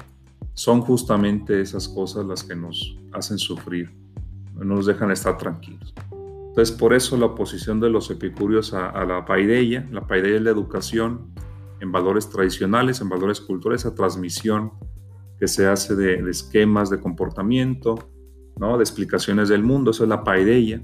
son 0.55 0.81
justamente 0.81 1.61
esas 1.61 1.87
cosas 1.87 2.25
las 2.25 2.43
que 2.43 2.55
nos 2.55 2.97
hacen 3.11 3.37
sufrir, 3.37 3.93
no 4.55 4.63
nos 4.63 4.85
dejan 4.85 5.11
estar 5.11 5.37
tranquilos. 5.37 5.93
Entonces, 6.47 6.73
por 6.73 6.93
eso 6.93 7.17
la 7.17 7.27
oposición 7.27 7.81
de 7.81 7.89
los 7.89 8.09
epicúreos 8.09 8.73
a, 8.73 9.03
la 9.05 9.25
paideia, 9.25 9.87
la 9.91 10.07
paideia 10.07 10.37
es 10.37 10.41
la 10.41 10.51
educación 10.51 11.33
en 11.81 11.91
valores 11.91 12.29
tradicionales, 12.29 13.01
en 13.01 13.09
valores 13.09 13.41
culturales, 13.41 13.81
esa 13.81 13.93
transmisión 13.93 14.71
que 15.37 15.49
se 15.49 15.67
hace 15.67 15.95
de, 15.95 16.23
de 16.23 16.31
esquemas 16.31 16.89
de 16.89 17.01
comportamiento, 17.01 18.09
¿no? 18.57 18.77
de 18.77 18.83
explicaciones 18.83 19.49
del 19.49 19.63
mundo, 19.63 19.91
eso 19.91 20.03
es 20.03 20.09
la 20.09 20.23
paideia. 20.23 20.81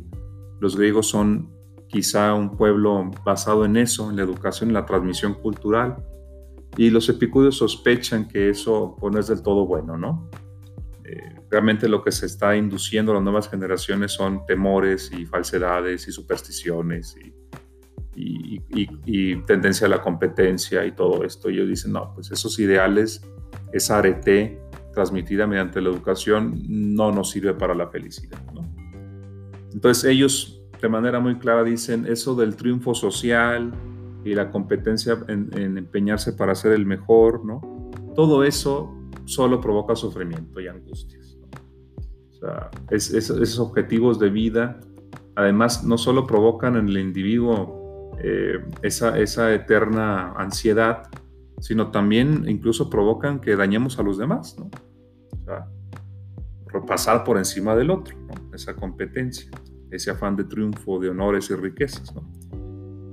Los 0.60 0.76
griegos 0.76 1.08
son 1.08 1.50
quizá 1.88 2.34
un 2.34 2.58
pueblo 2.58 3.10
basado 3.26 3.64
en 3.64 3.78
eso, 3.78 4.10
en 4.10 4.18
la 4.18 4.24
educación, 4.24 4.72
en 4.72 4.74
la 4.74 4.86
transmisión 4.86 5.36
cultural, 5.36 6.04
y 6.78 6.90
los 6.90 7.08
epicúreos 7.10 7.58
sospechan 7.58 8.28
que 8.28 8.50
eso 8.50 8.96
pues, 9.00 9.14
no 9.14 9.20
es 9.20 9.28
del 9.28 9.42
todo 9.42 9.66
bueno, 9.66 9.98
¿no? 9.98 10.30
Eh, 11.04 11.36
realmente 11.50 11.90
lo 11.90 12.04
que 12.04 12.12
se 12.12 12.26
está 12.26 12.56
induciendo 12.56 13.12
a 13.12 13.16
las 13.16 13.24
nuevas 13.24 13.50
generaciones 13.50 14.14
son 14.14 14.46
temores 14.46 15.12
y 15.12 15.26
falsedades 15.26 16.08
y 16.08 16.12
supersticiones 16.12 17.16
y, 17.18 17.34
y, 18.16 19.36
tendencia 19.44 19.88
a 19.88 19.90
la 19.90 20.02
competencia 20.02 20.86
y 20.86 20.92
todo 20.94 21.24
esto. 21.24 21.50
Y 21.50 21.56
ellos 21.56 21.70
dicen, 21.70 21.94
no, 21.94 22.14
pues 22.14 22.32
esos 22.32 22.58
ideales, 22.60 23.22
esa 23.74 23.98
arete 23.98 24.62
transmitida 24.94 25.48
mediante 25.48 25.82
la 25.82 25.90
educación 25.90 26.62
no 26.68 27.12
nos 27.12 27.32
sirve 27.32 27.54
para 27.54 27.74
la 27.74 27.88
felicidad, 27.88 28.42
¿no? 28.54 28.62
Entonces 29.74 30.04
ellos 30.06 30.62
de 30.82 30.90
manera 30.90 31.20
muy 31.20 31.38
clara 31.38 31.64
dicen 31.64 32.06
eso 32.06 32.36
del 32.36 32.56
triunfo 32.56 32.94
social 32.94 33.72
y 34.24 34.34
la 34.36 34.52
competencia 34.52 35.18
en, 35.28 35.78
empeñarse 35.78 36.34
para 36.34 36.56
ser 36.56 36.74
el 36.74 36.86
mejor, 36.86 37.44
¿no? 37.46 37.62
Todo 38.16 38.44
eso 38.44 38.94
solo 39.26 39.60
provoca 39.60 39.96
sufrimiento 39.96 40.60
y 40.60 40.68
angustias. 40.68 41.38
O 42.30 42.34
sea, 42.34 42.72
esos 42.90 43.60
objetivos 43.60 44.20
de 44.20 44.30
vida, 44.30 44.80
además, 45.36 45.84
no 45.84 45.98
solo 45.98 46.26
provocan 46.28 46.76
en 46.76 46.88
el 46.88 46.98
individuo 46.98 48.12
eh, 48.24 48.60
esa, 48.82 49.18
esa 49.20 49.54
eterna 49.54 50.34
ansiedad, 50.34 51.10
sino 51.60 51.92
también 51.92 52.46
incluso 52.48 52.90
provocan 52.90 53.40
que 53.40 53.56
dañemos 53.56 54.00
a 54.00 54.04
los 54.04 54.18
demás, 54.18 54.58
¿no? 54.58 54.70
O 55.42 55.46
sea, 55.46 55.68
pasar 56.86 57.24
por 57.24 57.38
encima 57.38 57.76
del 57.76 57.92
otro, 57.92 58.16
esa 58.54 58.76
competencia, 58.76 59.50
ese 59.92 60.12
afán 60.12 60.36
de 60.36 60.46
triunfo, 60.46 61.00
de 61.00 61.10
honores 61.10 61.50
y 61.50 61.56
riquezas. 61.56 62.14
¿no? 62.16 62.41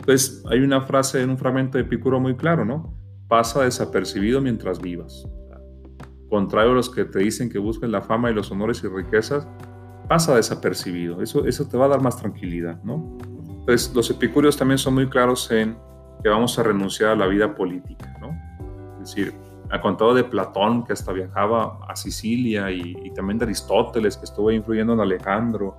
Entonces, 0.09 0.43
hay 0.49 0.61
una 0.61 0.81
frase 0.81 1.21
en 1.21 1.29
un 1.29 1.37
fragmento 1.37 1.77
de 1.77 1.85
Epicuro 1.85 2.19
muy 2.19 2.35
claro, 2.35 2.65
¿no? 2.65 2.95
Pasa 3.29 3.65
desapercibido 3.65 4.41
mientras 4.41 4.81
vivas. 4.81 5.29
Contrario 6.31 6.71
a 6.71 6.75
los 6.77 6.89
que 6.89 7.05
te 7.05 7.19
dicen 7.19 7.51
que 7.51 7.59
busquen 7.59 7.93
la 7.93 8.01
fama 8.01 8.31
y 8.31 8.35
los 8.35 8.51
honores 8.51 8.83
y 8.83 8.89
riquezas, 8.89 9.47
pasa 10.09 10.35
desapercibido. 10.35 11.21
Eso, 11.21 11.45
eso 11.45 11.69
te 11.69 11.77
va 11.77 11.85
a 11.85 11.89
dar 11.89 12.01
más 12.01 12.17
tranquilidad, 12.17 12.83
¿no? 12.85 13.19
Entonces, 13.61 13.95
los 13.95 14.09
epicúreos 14.09 14.57
también 14.57 14.79
son 14.79 14.95
muy 14.95 15.11
claros 15.11 15.51
en 15.51 15.77
que 16.23 16.31
vamos 16.31 16.59
a 16.59 16.63
renunciar 16.63 17.11
a 17.11 17.15
la 17.15 17.27
vida 17.27 17.55
política, 17.55 18.17
¿no? 18.19 18.31
Es 19.03 19.15
decir, 19.15 19.35
ha 19.71 19.79
contado 19.79 20.15
de 20.15 20.25
Platón, 20.25 20.85
que 20.85 20.95
hasta 20.95 21.13
viajaba 21.13 21.81
a 21.87 21.95
Sicilia, 21.95 22.71
y, 22.71 23.13
también 23.15 23.37
de 23.37 23.45
Aristóteles, 23.45 24.17
que 24.17 24.25
estuvo 24.25 24.51
influyendo 24.51 24.95
en 24.95 25.01
Alejandro, 25.01 25.77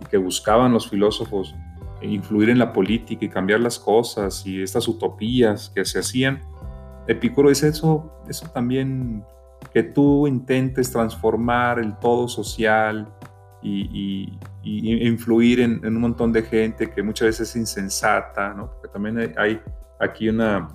y 0.00 0.06
que 0.06 0.16
buscaban 0.16 0.72
los 0.72 0.90
filósofos 0.90 1.54
influir 2.02 2.50
en 2.50 2.58
la 2.58 2.72
política 2.72 3.24
y 3.24 3.28
cambiar 3.28 3.60
las 3.60 3.78
cosas, 3.78 4.46
y 4.46 4.62
estas 4.62 4.86
utopías 4.88 5.70
que 5.74 5.84
se 5.84 5.98
hacían. 5.98 6.40
Epicuro 7.06 7.48
dice 7.48 7.68
eso, 7.68 8.12
eso 8.28 8.46
también, 8.48 9.24
que 9.72 9.82
tú 9.82 10.26
intentes 10.26 10.90
transformar 10.90 11.78
el 11.78 11.98
todo 11.98 12.28
social 12.28 13.12
y, 13.62 14.38
influir 14.62 15.60
en, 15.60 15.84
un 15.84 16.00
montón 16.00 16.32
de 16.32 16.42
gente 16.42 16.90
que 16.90 17.02
muchas 17.02 17.26
veces 17.26 17.50
es 17.50 17.56
insensata, 17.56 18.54
¿no? 18.54 18.70
porque 18.70 18.88
también 18.88 19.34
hay, 19.36 19.60
aquí 19.98 20.28
una, 20.28 20.68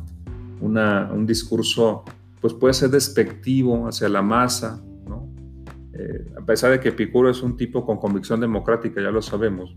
un 0.62 1.26
discurso 1.26 2.04
pues 2.42 2.54
puede 2.54 2.76
ser 2.76 2.90
despectivo 2.90 3.88
hacia 3.88 4.08
la 4.08 4.22
masa, 4.22 4.80
¿no? 5.08 5.34
Eh, 5.94 6.32
a 6.40 6.46
pesar 6.46 6.70
de 6.70 6.80
que 6.80 6.90
Epicuro 6.90 7.28
es 7.30 7.42
un 7.42 7.58
tipo 7.58 7.84
con 7.84 7.98
convicción 7.98 8.40
democrática, 8.40 9.02
ya 9.02 9.10
lo 9.10 9.22
sabemos, 9.24 9.76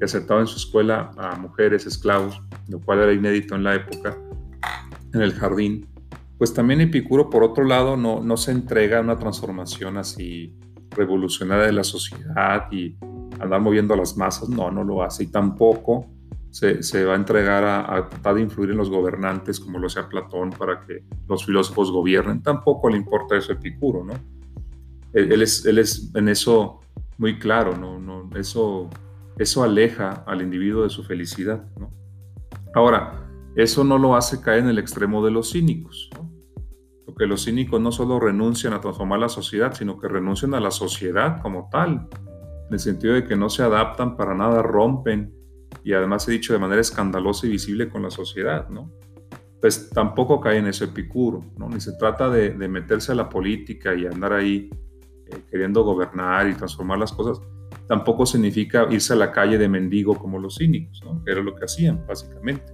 que 0.00 0.06
aceptaba 0.06 0.40
en 0.40 0.46
su 0.46 0.56
escuela 0.56 1.12
a 1.18 1.36
mujeres 1.36 1.86
esclavos, 1.86 2.42
lo 2.68 2.80
cual 2.80 3.00
era 3.00 3.12
inédito 3.12 3.54
en 3.54 3.62
la 3.62 3.74
época, 3.74 4.16
en 5.12 5.20
el 5.20 5.34
jardín, 5.34 5.86
pues 6.38 6.54
también 6.54 6.80
Epicuro, 6.80 7.28
por 7.28 7.44
otro 7.44 7.64
lado, 7.64 7.98
no, 7.98 8.22
no 8.22 8.38
se 8.38 8.50
entrega 8.50 8.96
a 8.96 9.00
una 9.02 9.18
transformación 9.18 9.98
así 9.98 10.56
revolucionaria 10.88 11.66
de 11.66 11.72
la 11.72 11.84
sociedad 11.84 12.72
y 12.72 12.96
andar 13.38 13.60
moviendo 13.60 13.92
a 13.92 13.98
las 13.98 14.16
masas, 14.16 14.48
no, 14.48 14.70
no 14.70 14.82
lo 14.82 15.02
hace. 15.02 15.24
Y 15.24 15.26
tampoco 15.26 16.06
se, 16.48 16.82
se 16.82 17.04
va 17.04 17.12
a 17.12 17.16
entregar 17.16 17.64
a, 17.64 18.08
tratar 18.08 18.36
de 18.36 18.40
influir 18.40 18.70
en 18.70 18.78
los 18.78 18.88
gobernantes 18.88 19.60
como 19.60 19.78
lo 19.78 19.86
hacía 19.86 20.08
Platón 20.08 20.48
para 20.48 20.80
que 20.80 21.04
los 21.28 21.44
filósofos 21.44 21.92
gobiernen. 21.92 22.42
Tampoco 22.42 22.88
le 22.88 22.96
importa 22.96 23.36
eso 23.36 23.52
a 23.52 23.56
Epicuro, 23.56 24.02
¿no? 24.02 24.14
Él, 25.12 25.42
es, 25.42 25.66
él 25.66 25.78
es 25.78 26.10
en 26.14 26.28
eso 26.28 26.80
muy 27.18 27.38
claro, 27.38 27.76
¿no? 27.76 27.98
no 27.98 28.30
eso, 28.34 28.88
eso 29.40 29.62
aleja 29.62 30.22
al 30.26 30.42
individuo 30.42 30.82
de 30.82 30.90
su 30.90 31.02
felicidad. 31.02 31.64
Ahora, 32.74 33.26
eso 33.56 33.84
no 33.84 33.96
lo 33.96 34.14
hace 34.14 34.42
caer 34.42 34.60
en 34.60 34.68
el 34.68 34.78
extremo 34.78 35.24
de 35.24 35.30
los 35.30 35.52
cínicos, 35.52 36.10
¿no? 36.14 36.30
porque 37.06 37.26
los 37.26 37.46
cínicos 37.46 37.80
no 37.80 37.90
solo 37.90 38.20
renuncian 38.20 38.74
a 38.74 38.82
transformar 38.82 39.18
la 39.18 39.30
sociedad, 39.30 39.72
sino 39.72 39.98
que 39.98 40.08
renuncian 40.08 40.52
a 40.52 40.60
la 40.60 40.70
sociedad 40.70 41.40
como 41.40 41.70
tal, 41.72 42.06
en 42.68 42.72
el 42.74 42.78
sentido 42.78 43.14
de 43.14 43.24
que 43.24 43.34
no 43.34 43.48
se 43.48 43.62
adaptan 43.62 44.14
para 44.14 44.34
nada, 44.34 44.60
rompen 44.60 45.34
y 45.82 45.94
además 45.94 46.28
he 46.28 46.32
dicho 46.32 46.52
de 46.52 46.58
manera 46.58 46.82
escandalosa 46.82 47.46
y 47.46 47.50
visible 47.50 47.88
con 47.88 48.02
la 48.02 48.10
sociedad, 48.10 48.68
¿no? 48.68 48.92
Pues 49.58 49.88
tampoco 49.88 50.38
cae 50.40 50.58
en 50.58 50.66
ese 50.66 50.84
epicuro, 50.84 51.44
¿no? 51.56 51.68
Ni 51.70 51.80
se 51.80 51.92
trata 51.96 52.28
de, 52.28 52.52
meterse 52.68 53.12
a 53.12 53.14
la 53.14 53.28
política 53.30 53.94
y 53.94 54.06
andar 54.06 54.34
ahí 54.34 54.70
eh, 55.26 55.44
queriendo 55.50 55.82
gobernar 55.82 56.46
y 56.48 56.54
transformar 56.54 56.98
las 56.98 57.12
cosas, 57.12 57.40
tampoco 57.90 58.24
significa 58.24 58.86
irse 58.88 59.14
a 59.14 59.16
la 59.16 59.32
calle 59.32 59.58
de 59.58 59.68
mendigo 59.68 60.14
como 60.14 60.38
los 60.38 60.58
cínicos, 60.58 61.02
¿no? 61.04 61.24
Que 61.24 61.32
era 61.32 61.42
lo 61.42 61.56
que 61.56 61.64
hacían, 61.64 62.06
básicamente. 62.06 62.72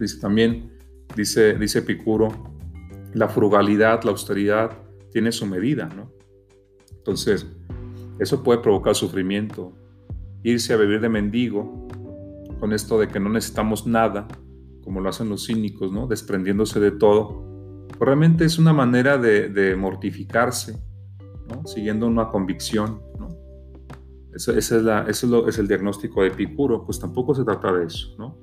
Dice 0.00 0.18
también, 0.18 0.72
dice, 1.14 1.58
dice 1.58 1.80
Epicuro, 1.80 2.28
la 3.12 3.28
frugalidad, 3.28 4.02
la 4.04 4.12
austeridad 4.12 4.70
tiene 5.12 5.30
su 5.30 5.44
medida, 5.44 5.90
¿no? 5.94 6.10
Entonces, 6.96 7.46
eso 8.18 8.42
puede 8.42 8.60
provocar 8.60 8.94
sufrimiento. 8.94 9.74
Irse 10.42 10.72
a 10.72 10.78
vivir 10.78 11.02
de 11.02 11.10
mendigo, 11.10 11.86
con 12.60 12.72
esto 12.72 12.98
de 12.98 13.08
que 13.08 13.20
no 13.20 13.28
necesitamos 13.28 13.86
nada, 13.86 14.26
como 14.84 15.02
lo 15.02 15.10
hacen 15.10 15.28
los 15.28 15.44
cínicos, 15.48 15.92
¿no? 15.92 16.06
Desprendiéndose 16.06 16.80
de 16.80 16.92
todo. 16.92 17.44
Pues 17.88 18.00
realmente 18.00 18.46
es 18.46 18.58
una 18.58 18.72
manera 18.72 19.18
de, 19.18 19.76
mortificarse, 19.76 20.82
¿no? 21.46 21.66
Siguiendo 21.66 22.06
una 22.06 22.30
convicción, 22.30 23.02
Eso, 24.38 24.52
es 24.52 24.70
la, 24.70 25.02
eso 25.08 25.48
es, 25.48 25.58
el 25.58 25.66
diagnóstico 25.66 26.22
de 26.22 26.28
Epicuro, 26.28 26.84
pues 26.84 27.00
tampoco 27.00 27.34
se 27.34 27.42
trata 27.42 27.72
de 27.72 27.86
eso, 27.86 28.14
¿no? 28.18 28.38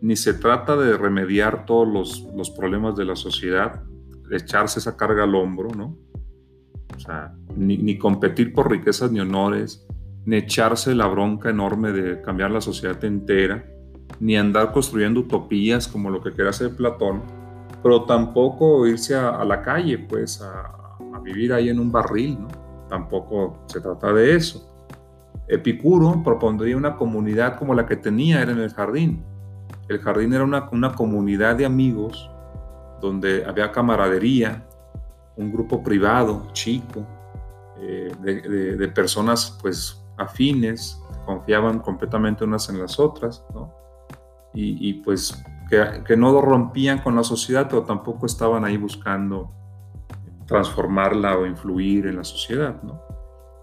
Ni 0.00 0.16
se 0.16 0.34
trata 0.34 0.74
de 0.74 0.96
remediar 0.96 1.64
todos 1.64 2.26
los, 2.34 2.50
problemas 2.50 2.96
de 2.96 3.04
la 3.04 3.14
sociedad, 3.14 3.84
echarse 4.32 4.80
esa 4.80 4.96
carga 4.96 5.22
al 5.22 5.36
hombro, 5.36 5.68
¿no? 5.76 5.96
O 6.96 6.98
sea, 6.98 7.36
ni, 7.54 7.96
competir 7.98 8.52
por 8.52 8.68
riquezas 8.68 9.12
ni 9.12 9.20
honores, 9.20 9.86
ni 10.24 10.38
echarse 10.38 10.92
la 10.92 11.06
bronca 11.06 11.50
enorme 11.50 11.92
de 11.92 12.20
cambiar 12.20 12.50
la 12.50 12.60
sociedad 12.60 13.02
entera, 13.04 13.64
ni 14.18 14.36
andar 14.36 14.72
construyendo 14.72 15.20
utopías 15.20 15.86
como 15.86 16.10
lo 16.10 16.20
que 16.20 16.32
quiere 16.32 16.50
hacer 16.50 16.74
Platón, 16.74 17.22
pero 17.80 18.02
tampoco 18.02 18.88
irse 18.88 19.14
a, 19.14 19.44
la 19.44 19.62
calle, 19.62 19.98
pues, 20.00 20.42
a, 20.42 20.74
vivir 21.22 21.52
ahí 21.52 21.68
en 21.68 21.78
un 21.78 21.92
barril, 21.92 22.40
¿no? 22.40 22.48
Tampoco 22.88 23.62
se 23.66 23.80
trata 23.80 24.12
de 24.12 24.34
eso. 24.34 24.68
Epicuro 25.48 26.22
propondría 26.22 26.76
una 26.76 26.96
comunidad 26.96 27.58
como 27.58 27.74
la 27.74 27.86
que 27.86 27.96
tenía 27.96 28.42
era 28.42 28.52
en 28.52 28.60
el 28.60 28.72
jardín. 28.72 29.24
El 29.88 29.98
jardín 30.00 30.34
era 30.34 30.44
una, 30.44 30.68
una 30.70 30.94
comunidad 30.94 31.56
de 31.56 31.64
amigos 31.64 32.30
donde 33.00 33.44
había 33.46 33.72
camaradería, 33.72 34.66
un 35.36 35.52
grupo 35.52 35.82
privado, 35.82 36.48
chico, 36.52 37.06
eh, 37.80 38.12
de, 38.20 38.88
personas 38.88 39.56
pues 39.62 40.04
afines, 40.16 41.00
confiaban 41.24 41.78
completamente 41.78 42.44
unas 42.44 42.68
en 42.68 42.80
las 42.80 42.98
otras, 42.98 43.44
¿no? 43.54 43.72
Y, 44.54 44.94
pues 44.94 45.40
que, 45.70 46.02
que, 46.04 46.16
no 46.16 46.40
rompían 46.40 46.98
con 46.98 47.14
la 47.14 47.22
sociedad, 47.22 47.68
pero 47.70 47.84
tampoco 47.84 48.26
estaban 48.26 48.64
ahí 48.64 48.76
buscando 48.76 49.52
transformarla 50.46 51.38
o 51.38 51.46
influir 51.46 52.08
en 52.08 52.16
la 52.16 52.24
sociedad, 52.24 52.82
¿no? 52.82 53.00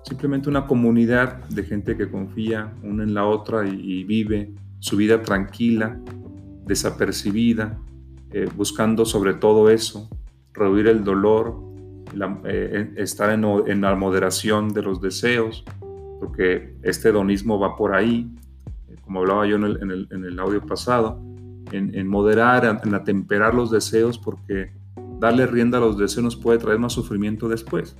Simplemente 0.07 0.49
una 0.49 0.67
comunidad 0.67 1.43
de 1.49 1.63
gente 1.63 1.97
que 1.97 2.09
confía 2.09 2.71
una 2.83 3.03
en 3.03 3.15
la 3.15 3.25
otra 3.25 3.67
y 3.67 4.03
vive 4.03 4.53
su 4.79 4.97
vida 4.97 5.23
tranquila, 5.23 5.99
desapercibida, 6.65 7.79
eh, 8.31 8.47
buscando 8.55 9.05
sobre 9.05 9.33
todo 9.33 9.69
eso, 9.69 10.09
reducir 10.53 10.87
el 10.87 11.03
dolor, 11.03 11.59
eh, 12.45 12.93
estar 12.97 13.31
en, 13.31 13.81
la 13.81 13.95
moderación 13.95 14.73
de 14.73 14.83
los 14.83 15.01
deseos, 15.01 15.63
porque 16.19 16.75
este 16.83 17.09
hedonismo 17.09 17.59
va 17.59 17.75
por 17.75 17.95
ahí, 17.95 18.29
eh, 18.89 18.95
como 19.03 19.21
hablaba 19.21 19.47
yo 19.47 19.55
en 19.55 19.63
el, 19.63 20.39
audio 20.39 20.61
pasado, 20.61 21.19
en, 21.71 22.07
moderar, 22.07 22.81
en 22.83 22.93
atemperar 22.93 23.55
los 23.55 23.71
deseos, 23.71 24.19
porque 24.19 24.71
darle 25.19 25.47
rienda 25.47 25.79
a 25.79 25.81
los 25.81 25.97
deseos 25.97 26.23
nos 26.23 26.35
puede 26.35 26.59
traer 26.59 26.77
más 26.77 26.93
sufrimiento 26.93 27.49
después. 27.49 27.95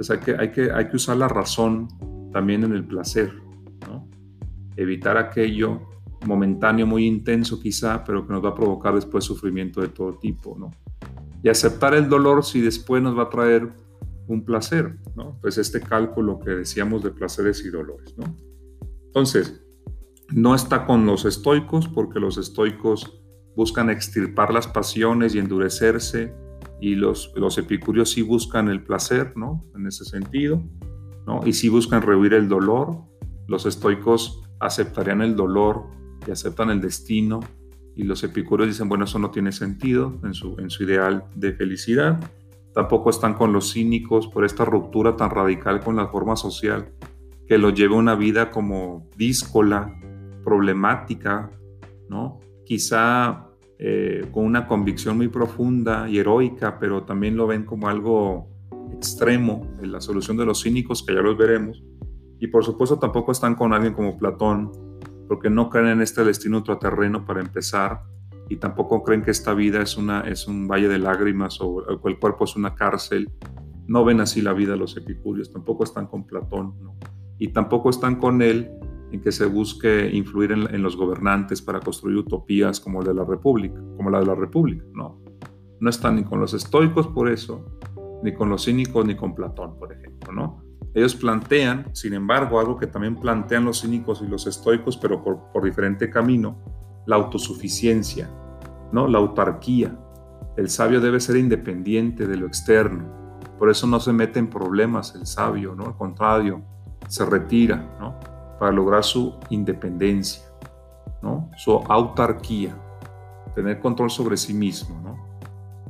Entonces 0.00 0.16
hay 0.16 0.24
que, 0.24 0.40
hay 0.40 0.50
que, 0.50 0.72
hay 0.72 0.88
que 0.88 0.96
usar 0.96 1.18
la 1.18 1.28
razón 1.28 1.86
también 2.32 2.64
en 2.64 2.72
el 2.72 2.86
placer, 2.86 3.34
evitar 4.76 5.18
aquello 5.18 5.82
momentáneo, 6.26 6.86
muy 6.86 7.04
intenso 7.04 7.60
quizá, 7.60 8.02
pero 8.02 8.26
que 8.26 8.32
nos 8.32 8.42
va 8.42 8.48
a 8.48 8.54
provocar 8.54 8.94
después 8.94 9.24
sufrimiento 9.24 9.82
de 9.82 9.88
todo 9.88 10.14
tipo, 10.14 10.56
¿no? 10.58 10.70
Y 11.42 11.50
aceptar 11.50 11.92
el 11.92 12.08
dolor 12.08 12.46
si 12.46 12.62
después 12.62 13.02
nos 13.02 13.18
va 13.18 13.24
a 13.24 13.28
traer 13.28 13.70
un 14.26 14.42
placer, 14.42 14.96
¿no? 15.14 15.36
Pues 15.42 15.58
este 15.58 15.82
cálculo 15.82 16.38
que 16.38 16.48
decíamos 16.48 17.02
de 17.02 17.10
placeres 17.10 17.62
y 17.66 17.68
dolores, 17.68 18.16
¿no? 18.16 18.34
Entonces, 19.04 19.62
no 20.32 20.54
está 20.54 20.86
con 20.86 21.04
los 21.04 21.26
estoicos 21.26 21.88
porque 21.88 22.20
los 22.20 22.38
estoicos 22.38 23.20
buscan 23.54 23.90
extirpar 23.90 24.54
las 24.54 24.66
pasiones 24.66 25.34
y 25.34 25.40
endurecerse 25.40 26.32
y 26.80 26.94
los, 26.94 27.32
los 27.36 27.58
epicúreos 27.58 28.10
sí 28.10 28.22
buscan 28.22 28.68
el 28.68 28.82
placer, 28.82 29.36
¿no? 29.36 29.64
En 29.74 29.86
ese 29.86 30.04
sentido, 30.04 30.62
¿no? 31.26 31.40
Y 31.44 31.52
sí 31.52 31.68
buscan 31.68 32.02
rehuir 32.02 32.34
el 32.34 32.48
dolor. 32.48 32.96
Los 33.46 33.66
estoicos 33.66 34.42
aceptarían 34.60 35.22
el 35.22 35.36
dolor 35.36 35.84
y 36.26 36.30
aceptan 36.30 36.70
el 36.70 36.80
destino 36.80 37.40
y 37.96 38.04
los 38.04 38.22
epicúreos 38.24 38.68
dicen, 38.68 38.88
bueno, 38.88 39.04
eso 39.04 39.18
no 39.18 39.30
tiene 39.30 39.52
sentido 39.52 40.18
en 40.24 40.32
su, 40.32 40.56
en 40.58 40.70
su 40.70 40.84
ideal 40.84 41.24
de 41.34 41.52
felicidad. 41.52 42.18
Tampoco 42.72 43.10
están 43.10 43.34
con 43.34 43.52
los 43.52 43.72
cínicos 43.72 44.28
por 44.28 44.44
esta 44.44 44.64
ruptura 44.64 45.16
tan 45.16 45.30
radical 45.30 45.80
con 45.80 45.96
la 45.96 46.08
forma 46.08 46.36
social 46.36 46.92
que 47.46 47.58
los 47.58 47.74
lleva 47.74 47.96
a 47.96 47.98
una 47.98 48.14
vida 48.14 48.50
como 48.50 49.08
díscola, 49.16 49.92
problemática, 50.44 51.50
¿no? 52.08 52.38
Quizá 52.64 53.49
eh, 53.82 54.26
con 54.30 54.44
una 54.44 54.66
convicción 54.66 55.16
muy 55.16 55.28
profunda 55.28 56.06
y 56.06 56.18
heroica, 56.18 56.78
pero 56.78 57.04
también 57.04 57.34
lo 57.34 57.46
ven 57.46 57.64
como 57.64 57.88
algo 57.88 58.46
extremo 58.92 59.66
en 59.80 59.90
la 59.90 60.02
solución 60.02 60.36
de 60.36 60.44
los 60.44 60.62
cínicos, 60.62 61.02
que 61.02 61.14
ya 61.14 61.22
los 61.22 61.38
veremos. 61.38 61.82
Y 62.38 62.48
por 62.48 62.62
supuesto 62.62 62.98
tampoco 62.98 63.32
están 63.32 63.54
con 63.54 63.72
alguien 63.72 63.94
como 63.94 64.18
Platón, 64.18 64.70
porque 65.26 65.48
no 65.48 65.70
creen 65.70 65.86
en 65.86 66.02
este 66.02 66.22
destino 66.24 66.58
ultraterreno 66.58 67.24
para 67.24 67.40
empezar 67.40 68.02
y 68.50 68.56
tampoco 68.56 69.02
creen 69.02 69.22
que 69.22 69.30
esta 69.30 69.54
vida 69.54 69.80
es, 69.80 69.96
una, 69.96 70.20
es 70.22 70.46
un 70.46 70.68
valle 70.68 70.88
de 70.88 70.98
lágrimas 70.98 71.58
o 71.62 71.82
el 71.88 72.18
cuerpo 72.18 72.44
es 72.44 72.56
una 72.56 72.74
cárcel. 72.74 73.30
No 73.86 74.04
ven 74.04 74.20
así 74.20 74.42
la 74.42 74.52
vida 74.52 74.76
los 74.76 74.94
epicúreos, 74.98 75.50
tampoco 75.50 75.84
están 75.84 76.06
con 76.06 76.26
Platón, 76.26 76.74
y 77.38 77.48
tampoco 77.48 77.88
están 77.88 78.16
con 78.16 78.42
él 78.42 78.70
en 79.12 79.20
que 79.20 79.32
se 79.32 79.46
busque 79.46 80.10
influir 80.12 80.52
en, 80.52 80.82
los 80.82 80.96
gobernantes 80.96 81.60
para 81.60 81.80
construir 81.80 82.16
utopías 82.18 82.80
como, 82.80 83.02
de 83.02 83.14
la 83.14 83.24
República, 83.24 83.80
como 83.96 84.10
la 84.10 84.20
de 84.20 84.26
la 84.26 84.34
República, 84.34 84.84
no. 84.94 85.20
No 85.80 85.90
están 85.90 86.16
ni 86.16 86.24
con 86.24 86.40
los 86.40 86.54
estoicos 86.54 87.06
por 87.08 87.28
eso, 87.30 87.64
ni 88.22 88.34
con 88.34 88.48
los 88.48 88.64
cínicos, 88.64 89.04
ni 89.06 89.16
con 89.16 89.34
Platón, 89.34 89.78
por 89.78 89.92
ejemplo, 89.92 90.32
¿no? 90.32 90.70
Ellos 90.92 91.14
plantean, 91.14 91.94
sin 91.94 92.14
embargo, 92.14 92.58
algo 92.58 92.76
que 92.76 92.88
también 92.88 93.14
plantean 93.16 93.64
los 93.64 93.82
cínicos 93.82 94.22
y 94.22 94.26
los 94.26 94.46
estoicos, 94.46 94.96
pero 94.96 95.22
por, 95.22 95.62
diferente 95.62 96.10
camino, 96.10 96.58
la 97.06 97.16
autosuficiencia, 97.16 98.28
¿no? 98.92 99.06
la 99.06 99.18
autarquía. 99.18 99.96
El 100.56 100.68
sabio 100.68 101.00
debe 101.00 101.20
ser 101.20 101.36
independiente 101.36 102.26
de 102.26 102.36
lo 102.36 102.46
externo. 102.46 103.04
Por 103.56 103.70
eso 103.70 103.86
no 103.86 104.00
se 104.00 104.12
mete 104.12 104.40
en 104.40 104.48
problemas 104.48 105.14
el 105.14 105.26
sabio, 105.26 105.76
¿no? 105.76 105.84
Al 105.84 105.96
contrario, 105.96 106.62
se 107.06 107.24
retira, 107.24 107.96
¿no? 108.00 108.18
Para 108.60 108.70
lograr 108.70 109.02
su 109.02 109.34
independencia, 109.48 110.44
¿no? 111.20 111.50
Su 111.56 111.72
autarquía, 111.88 112.76
tener 113.56 113.80
control 113.80 114.10
sobre 114.10 114.36
sí 114.36 114.54
mismo, 114.54 115.00
¿no? 115.02 115.18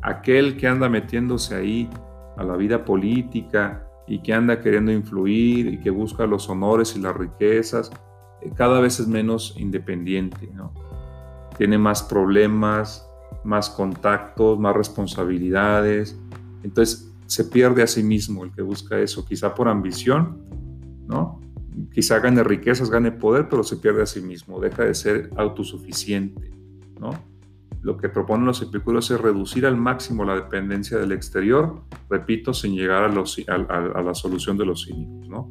Aquel 0.00 0.56
que 0.56 0.66
anda 0.66 0.88
metiéndose 0.88 1.54
ahí 1.54 1.90
a 2.38 2.44
la 2.44 2.56
vida 2.56 2.82
política, 2.82 3.86
y 4.10 4.18
que 4.18 4.34
anda 4.34 4.60
queriendo 4.60 4.90
influir 4.90 5.68
y 5.68 5.78
que 5.78 5.90
busca 5.90 6.26
los 6.26 6.48
honores 6.48 6.96
y 6.96 7.00
las 7.00 7.16
riquezas, 7.16 7.92
eh, 8.42 8.50
cada 8.56 8.80
vez 8.80 8.98
es 8.98 9.06
menos 9.06 9.54
independiente, 9.56 10.50
¿no? 10.52 10.74
Tiene 11.56 11.78
más 11.78 12.02
problemas, 12.02 13.08
más 13.44 13.70
contactos, 13.70 14.58
más 14.58 14.74
responsabilidades. 14.74 16.18
Entonces 16.64 17.14
se 17.26 17.44
pierde 17.44 17.84
a 17.84 17.86
sí 17.86 18.02
mismo 18.02 18.42
el 18.42 18.50
que 18.50 18.62
busca 18.62 18.98
eso, 18.98 19.24
quizá 19.24 19.54
por 19.54 19.68
ambición, 19.68 20.42
¿no? 21.06 21.40
Quizá 21.92 22.18
gane 22.18 22.42
riquezas, 22.42 22.90
gane 22.90 23.12
poder, 23.12 23.48
pero 23.48 23.62
se 23.62 23.76
pierde 23.76 24.02
a 24.02 24.06
sí 24.06 24.20
mismo, 24.20 24.60
deja 24.60 24.84
de 24.84 24.94
ser 24.94 25.30
autosuficiente, 25.36 26.50
¿no? 26.98 27.10
Lo 27.82 27.96
que 27.96 28.10
proponen 28.10 28.46
los 28.46 28.60
epicúreos 28.60 29.10
es 29.10 29.20
reducir 29.20 29.64
al 29.64 29.76
máximo 29.76 30.24
la 30.24 30.34
dependencia 30.34 30.98
del 30.98 31.12
exterior, 31.12 31.82
repito, 32.10 32.52
sin 32.52 32.74
llegar 32.74 33.04
a, 33.04 34.02
la 34.02 34.14
solución 34.14 34.58
de 34.58 34.66
los 34.66 34.84
cínicos, 34.84 35.28
¿no? 35.28 35.48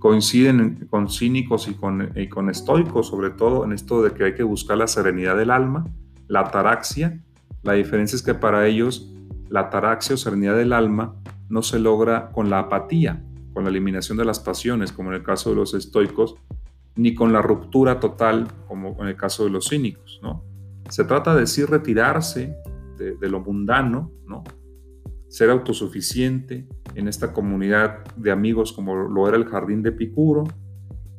Coinciden 0.00 0.86
con 0.90 1.08
cínicos 1.08 1.68
y 1.68 1.74
con, 1.74 2.10
y 2.16 2.28
con 2.28 2.50
estoicos, 2.50 3.06
sobre 3.06 3.30
todo 3.30 3.64
en 3.64 3.72
esto 3.72 4.02
de 4.02 4.10
que 4.10 4.24
hay 4.24 4.34
que 4.34 4.42
buscar 4.42 4.76
la 4.76 4.88
serenidad 4.88 5.36
del 5.36 5.50
alma, 5.50 5.86
la 6.26 6.40
ataraxia. 6.40 7.22
La 7.62 7.74
diferencia 7.74 8.16
es 8.16 8.22
que 8.22 8.34
para 8.34 8.66
ellos 8.66 9.14
la 9.48 9.60
ataraxia 9.60 10.14
o 10.14 10.18
serenidad 10.18 10.56
del 10.56 10.72
alma 10.72 11.14
no 11.48 11.62
se 11.62 11.78
logra 11.78 12.30
con 12.30 12.50
la 12.50 12.58
apatía, 12.58 13.22
con 13.54 13.64
la 13.64 13.70
eliminación 13.70 14.18
de 14.18 14.24
las 14.24 14.40
pasiones, 14.40 14.92
como 14.92 15.10
en 15.10 15.16
el 15.16 15.22
caso 15.22 15.50
de 15.50 15.56
los 15.56 15.72
estoicos, 15.72 16.34
ni 16.96 17.14
con 17.14 17.32
la 17.32 17.40
ruptura 17.40 18.00
total, 18.00 18.48
como 18.68 18.96
en 19.00 19.08
el 19.08 19.16
caso 19.16 19.44
de 19.44 19.50
los 19.50 19.68
cínicos. 19.68 20.20
¿no? 20.22 20.44
Se 20.90 21.04
trata 21.04 21.34
de 21.34 21.46
sí 21.46 21.64
retirarse 21.64 22.56
de, 22.98 23.28
lo 23.28 23.40
mundano, 23.40 24.12
¿no? 24.26 24.44
ser 25.28 25.50
autosuficiente 25.50 26.68
en 26.94 27.08
esta 27.08 27.32
comunidad 27.32 28.04
de 28.16 28.30
amigos 28.30 28.72
como 28.72 28.94
lo 28.94 29.28
era 29.28 29.36
el 29.36 29.46
jardín 29.46 29.82
de 29.82 29.90
Epicuro, 29.90 30.44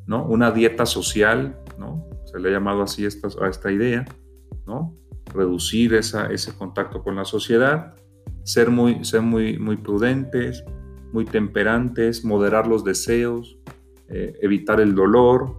¿no? 0.06 0.26
una 0.26 0.52
dieta 0.52 0.86
social, 0.86 1.60
¿no? 1.80 2.08
se 2.26 2.40
le 2.40 2.50
ha 2.50 2.52
llamado 2.54 2.82
así 2.82 3.06
a 3.06 3.48
esta 3.48 3.72
idea, 3.72 4.06
¿no? 4.66 4.96
reducir 5.34 5.94
ese 5.94 6.58
contacto 6.58 7.04
con 7.04 7.16
la 7.16 7.26
sociedad, 7.26 7.96
ser 8.44 8.70
muy, 8.70 9.04
ser 9.04 9.22
muy, 9.22 9.58
muy 9.60 9.76
prudentes, 9.78 10.64
muy 11.16 11.24
temperantes, 11.24 12.26
moderar 12.26 12.68
los 12.68 12.84
deseos, 12.84 13.58
eh, 14.10 14.38
evitar 14.42 14.82
el 14.82 14.94
dolor, 14.94 15.56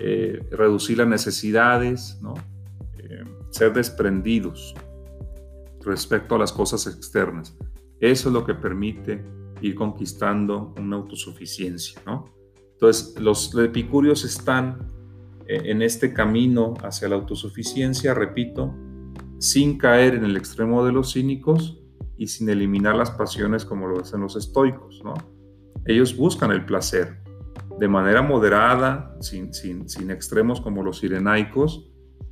eh, 0.00 0.40
reducir 0.50 0.96
las 0.96 1.08
necesidades. 1.08 2.18
Eh, 2.96 3.22
ser 3.50 3.74
desprendidos 3.74 4.74
respecto 5.84 6.36
a 6.36 6.38
las 6.38 6.52
cosas 6.52 6.86
externas. 6.86 7.54
Eso 8.00 8.28
es 8.30 8.32
lo 8.32 8.46
que 8.46 8.54
permite 8.54 9.22
ir 9.60 9.74
conquistando 9.74 10.74
una 10.78 10.96
autosuficiencia. 10.96 12.00
Entonces, 12.72 13.14
los 13.20 13.54
epicúreos 13.56 14.24
están 14.24 14.90
en 15.46 15.82
este 15.82 16.14
camino 16.14 16.72
hacia 16.82 17.10
la 17.10 17.16
autosuficiencia, 17.16 18.14
repito, 18.14 18.74
sin 19.38 19.76
caer 19.76 20.14
en 20.14 20.24
el 20.24 20.38
extremo 20.38 20.84
de 20.86 20.92
los 20.92 21.12
cínicos 21.12 21.83
y 22.16 22.26
sin 22.26 22.48
eliminar 22.48 22.94
las 22.94 23.10
pasiones 23.10 23.64
como 23.64 23.86
lo 23.86 24.00
hacen 24.00 24.20
los 24.20 24.36
estoicos. 24.36 25.02
¿no? 25.04 25.14
Ellos 25.86 26.16
buscan 26.16 26.50
el 26.50 26.64
placer 26.64 27.22
de 27.78 27.88
manera 27.88 28.22
moderada, 28.22 29.16
sin, 29.20 29.52
sin, 29.52 29.88
sin 29.88 30.10
extremos 30.10 30.60
como 30.60 30.82
los 30.82 30.98
sirenaicos, 30.98 31.90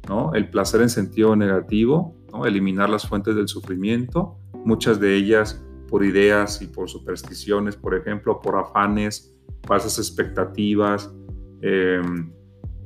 ¿no? 0.08 0.32
el 0.34 0.50
placer 0.50 0.82
en 0.82 0.88
sentido 0.88 1.34
negativo, 1.36 2.16
¿no? 2.32 2.46
eliminar 2.46 2.88
las 2.88 3.06
fuentes 3.06 3.34
del 3.34 3.48
sufrimiento, 3.48 4.38
muchas 4.64 5.00
de 5.00 5.16
ellas 5.16 5.64
por 5.88 6.04
ideas 6.04 6.62
y 6.62 6.68
por 6.68 6.88
supersticiones, 6.88 7.76
por 7.76 7.94
ejemplo, 7.94 8.40
por 8.40 8.56
afanes, 8.56 9.36
falsas 9.64 9.98
expectativas, 9.98 11.12
em, 11.60 12.32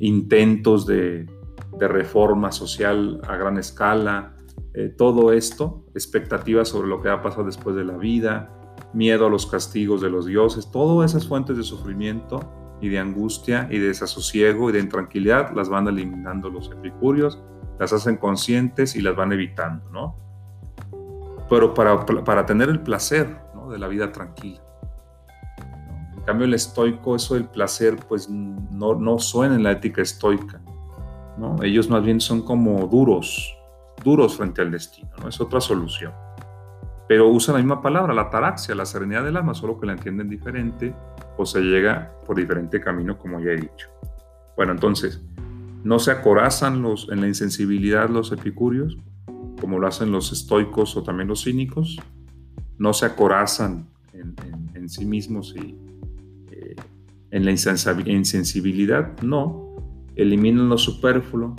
intentos 0.01 0.87
de, 0.87 1.27
de 1.79 1.89
reforma 1.89 2.51
social 2.53 3.21
a 3.29 3.37
gran 3.37 3.59
escala, 3.59 4.36
eh, 4.79 4.91
todo 4.91 5.33
esto, 5.33 5.87
expectativas 5.95 6.69
sobre 6.69 6.87
lo 6.87 7.01
que 7.01 7.09
va 7.09 7.15
a 7.15 7.23
pasar 7.23 7.47
después 7.47 7.75
de 7.77 7.85
la 7.85 7.97
vida, 7.97 8.53
miedo 8.93 9.27
a 9.27 9.31
los 9.31 9.47
castigos 9.47 10.03
de 10.03 10.11
los 10.11 10.27
dioses, 10.27 10.71
todas 10.71 11.13
esas 11.13 11.27
fuentes 11.27 11.57
de 11.57 11.63
sufrimiento 11.63 12.41
y 12.83 12.91
de 12.91 12.99
angustia 12.99 13.69
y 13.71 13.79
de 13.79 13.89
desasosiego 13.89 14.69
y 14.69 14.75
de 14.75 14.81
intranquilidad 14.81 15.55
las 15.55 15.71
van 15.71 15.89
eliminando 15.89 16.51
los 16.51 16.71
epicúreos, 16.71 17.43
las 17.79 17.95
hacen 17.95 18.19
conscientes 18.19 18.97
y 18.97 19.01
las 19.01 19.17
van 19.17 19.33
evitando, 19.33 19.89
¿no? 19.91 20.19
Pero 21.49 21.73
para, 21.73 22.05
para 22.05 22.45
tener 22.45 22.69
el 22.69 22.81
placer 22.81 23.35
de 23.71 23.79
la 23.79 23.89
vida 23.89 24.13
tranquila. 24.13 24.61
En 26.19 26.23
cambio, 26.25 26.45
el 26.45 26.53
estoico, 26.53 27.17
eso 27.17 27.33
del 27.35 27.47
placer, 27.47 27.97
pues 28.09 28.29
no, 28.29 28.95
no 28.95 29.19
suena 29.19 29.55
en 29.55 29.63
la 29.63 29.73
ética 29.73 30.03
estoica. 30.03 30.61
¿no? 31.39 31.57
Ellos 31.63 31.89
más 31.89 32.05
bien 32.05 32.21
son 32.21 32.43
como 32.43 32.87
duros, 32.89 33.56
duros 34.07 34.37
frente 34.37 34.63
al 34.63 34.71
destino, 34.71 35.11
¿no? 35.21 35.29
Es 35.29 35.41
otra 35.41 35.61
solución. 35.61 36.13
Pero 37.09 37.29
usan 37.29 37.57
la 37.57 37.61
misma 37.61 37.83
palabra, 37.83 38.15
la 38.15 38.31
taraxia, 38.31 38.75
la 38.77 38.87
serenidad 38.87 39.25
del 39.25 39.37
alma, 39.37 39.53
solo 39.53 39.81
que 39.81 39.87
la 39.87 39.95
entienden 39.95 40.31
diferente 40.31 40.95
o 41.37 41.45
se 41.45 41.61
llega 41.61 42.13
por 42.25 42.37
diferente 42.37 42.81
camino, 42.81 43.19
como 43.19 43.41
ya 43.41 43.51
he 43.51 43.57
dicho. 43.57 43.89
Bueno, 44.57 44.73
entonces, 44.73 45.21
no 45.83 45.99
se 45.99 46.13
acorazan 46.13 46.83
los, 46.83 47.09
en 47.11 47.21
la 47.21 47.27
insensibilidad 47.27 48.09
los 48.09 48.31
epicúreos, 48.31 48.97
como 49.61 49.81
lo 49.81 49.89
hacen 49.89 50.13
los 50.13 50.31
estoicos 50.33 50.97
o 50.97 51.03
también 51.03 51.29
los 51.29 51.43
cínicos. 51.43 51.99
No 52.79 52.93
se 52.93 53.07
acorazan 53.07 53.89
en, 54.13 54.89
sí 54.89 55.05
mismos 55.05 55.53
y 55.57 55.77
eh, 56.53 56.77
en 57.33 57.45
la 57.45 57.51
insensibilidad, 57.51 59.21
no, 59.23 59.75
eliminan 60.15 60.69
lo 60.69 60.79
superfluo, 60.79 61.57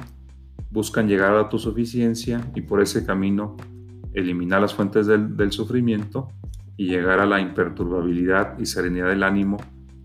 buscan 0.69 1.08
llegar 1.08 1.32
a 1.32 1.34
la 1.36 1.39
autosuficiencia 1.41 2.51
y 2.56 2.62
por 2.62 2.82
ese 2.82 3.06
camino 3.06 3.56
eliminar 4.13 4.62
las 4.62 4.73
fuentes 4.73 5.08
del, 5.08 5.51
sufrimiento 5.51 6.30
y 6.75 6.88
llegar 6.88 7.19
a 7.19 7.25
la 7.25 7.39
imperturbabilidad 7.39 8.58
y 8.60 8.65
serenidad 8.65 9.10
del 9.10 9.23
ánimo, 9.23 9.58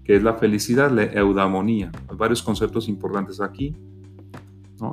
que 0.05 0.17
es 0.17 0.23
la 0.23 0.35
felicidad, 0.35 0.91
la 0.91 1.05
eudamonía. 1.05 1.91
Hay 2.09 2.17
varios 2.17 2.43
conceptos 2.43 2.89
importantes 2.89 3.41
aquí, 3.41 3.77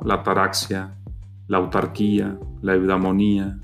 la 0.04 0.14
ataraxia, 0.14 0.96
la 1.48 1.58
autarquía, 1.58 2.38
la 2.62 2.74
eudamonía, 2.74 3.58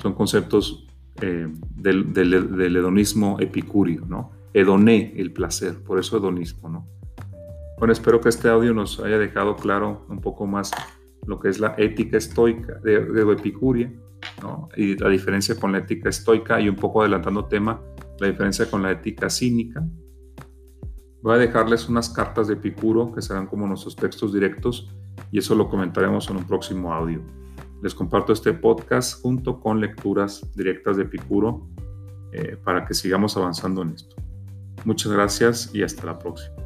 son 0.00 0.14
conceptos 0.14 0.86
eh, 1.20 1.48
del, 1.74 2.12
del, 2.12 2.76
hedonismo 2.76 3.38
epicúreo, 3.40 4.04
¿no? 4.06 4.32
El 4.52 5.32
placer, 5.32 5.82
por 5.82 5.98
eso 5.98 6.16
hedonismo, 6.16 6.68
¿no? 6.68 6.86
Bueno, 7.78 7.92
espero 7.92 8.20
que 8.22 8.30
este 8.30 8.48
audio 8.48 8.72
nos 8.72 9.00
haya 9.00 9.18
dejado 9.18 9.56
claro 9.56 10.06
un 10.08 10.20
poco 10.20 10.46
más 10.46 10.70
lo 11.26 11.38
que 11.38 11.48
es 11.48 11.60
la 11.60 11.74
ética 11.78 12.18
estoica 12.18 12.74
de, 12.82 13.04
de 13.04 13.32
Epicuria, 13.32 13.92
¿no? 14.42 14.68
y 14.76 14.96
la 14.96 15.08
diferencia 15.08 15.58
con 15.58 15.72
la 15.72 15.78
ética 15.78 16.08
estoica 16.08 16.60
y 16.60 16.68
un 16.68 16.76
poco 16.76 17.00
adelantando 17.00 17.46
tema, 17.46 17.80
la 18.18 18.28
diferencia 18.28 18.70
con 18.70 18.82
la 18.82 18.92
ética 18.92 19.28
cínica. 19.28 19.84
Voy 21.22 21.34
a 21.34 21.38
dejarles 21.38 21.88
unas 21.88 22.08
cartas 22.08 22.48
de 22.48 22.54
Epicuro 22.54 23.12
que 23.12 23.20
serán 23.20 23.46
como 23.46 23.66
nuestros 23.66 23.96
textos 23.96 24.32
directos 24.32 24.90
y 25.32 25.38
eso 25.38 25.54
lo 25.54 25.68
comentaremos 25.68 26.30
en 26.30 26.36
un 26.36 26.44
próximo 26.44 26.92
audio. 26.92 27.20
Les 27.82 27.94
comparto 27.94 28.32
este 28.32 28.52
podcast 28.52 29.20
junto 29.20 29.60
con 29.60 29.80
lecturas 29.80 30.48
directas 30.54 30.96
de 30.96 31.02
Epicuro 31.04 31.68
eh, 32.32 32.56
para 32.62 32.84
que 32.86 32.94
sigamos 32.94 33.36
avanzando 33.36 33.82
en 33.82 33.90
esto. 33.90 34.16
Muchas 34.84 35.12
gracias 35.12 35.74
y 35.74 35.82
hasta 35.82 36.06
la 36.06 36.18
próxima. 36.18 36.65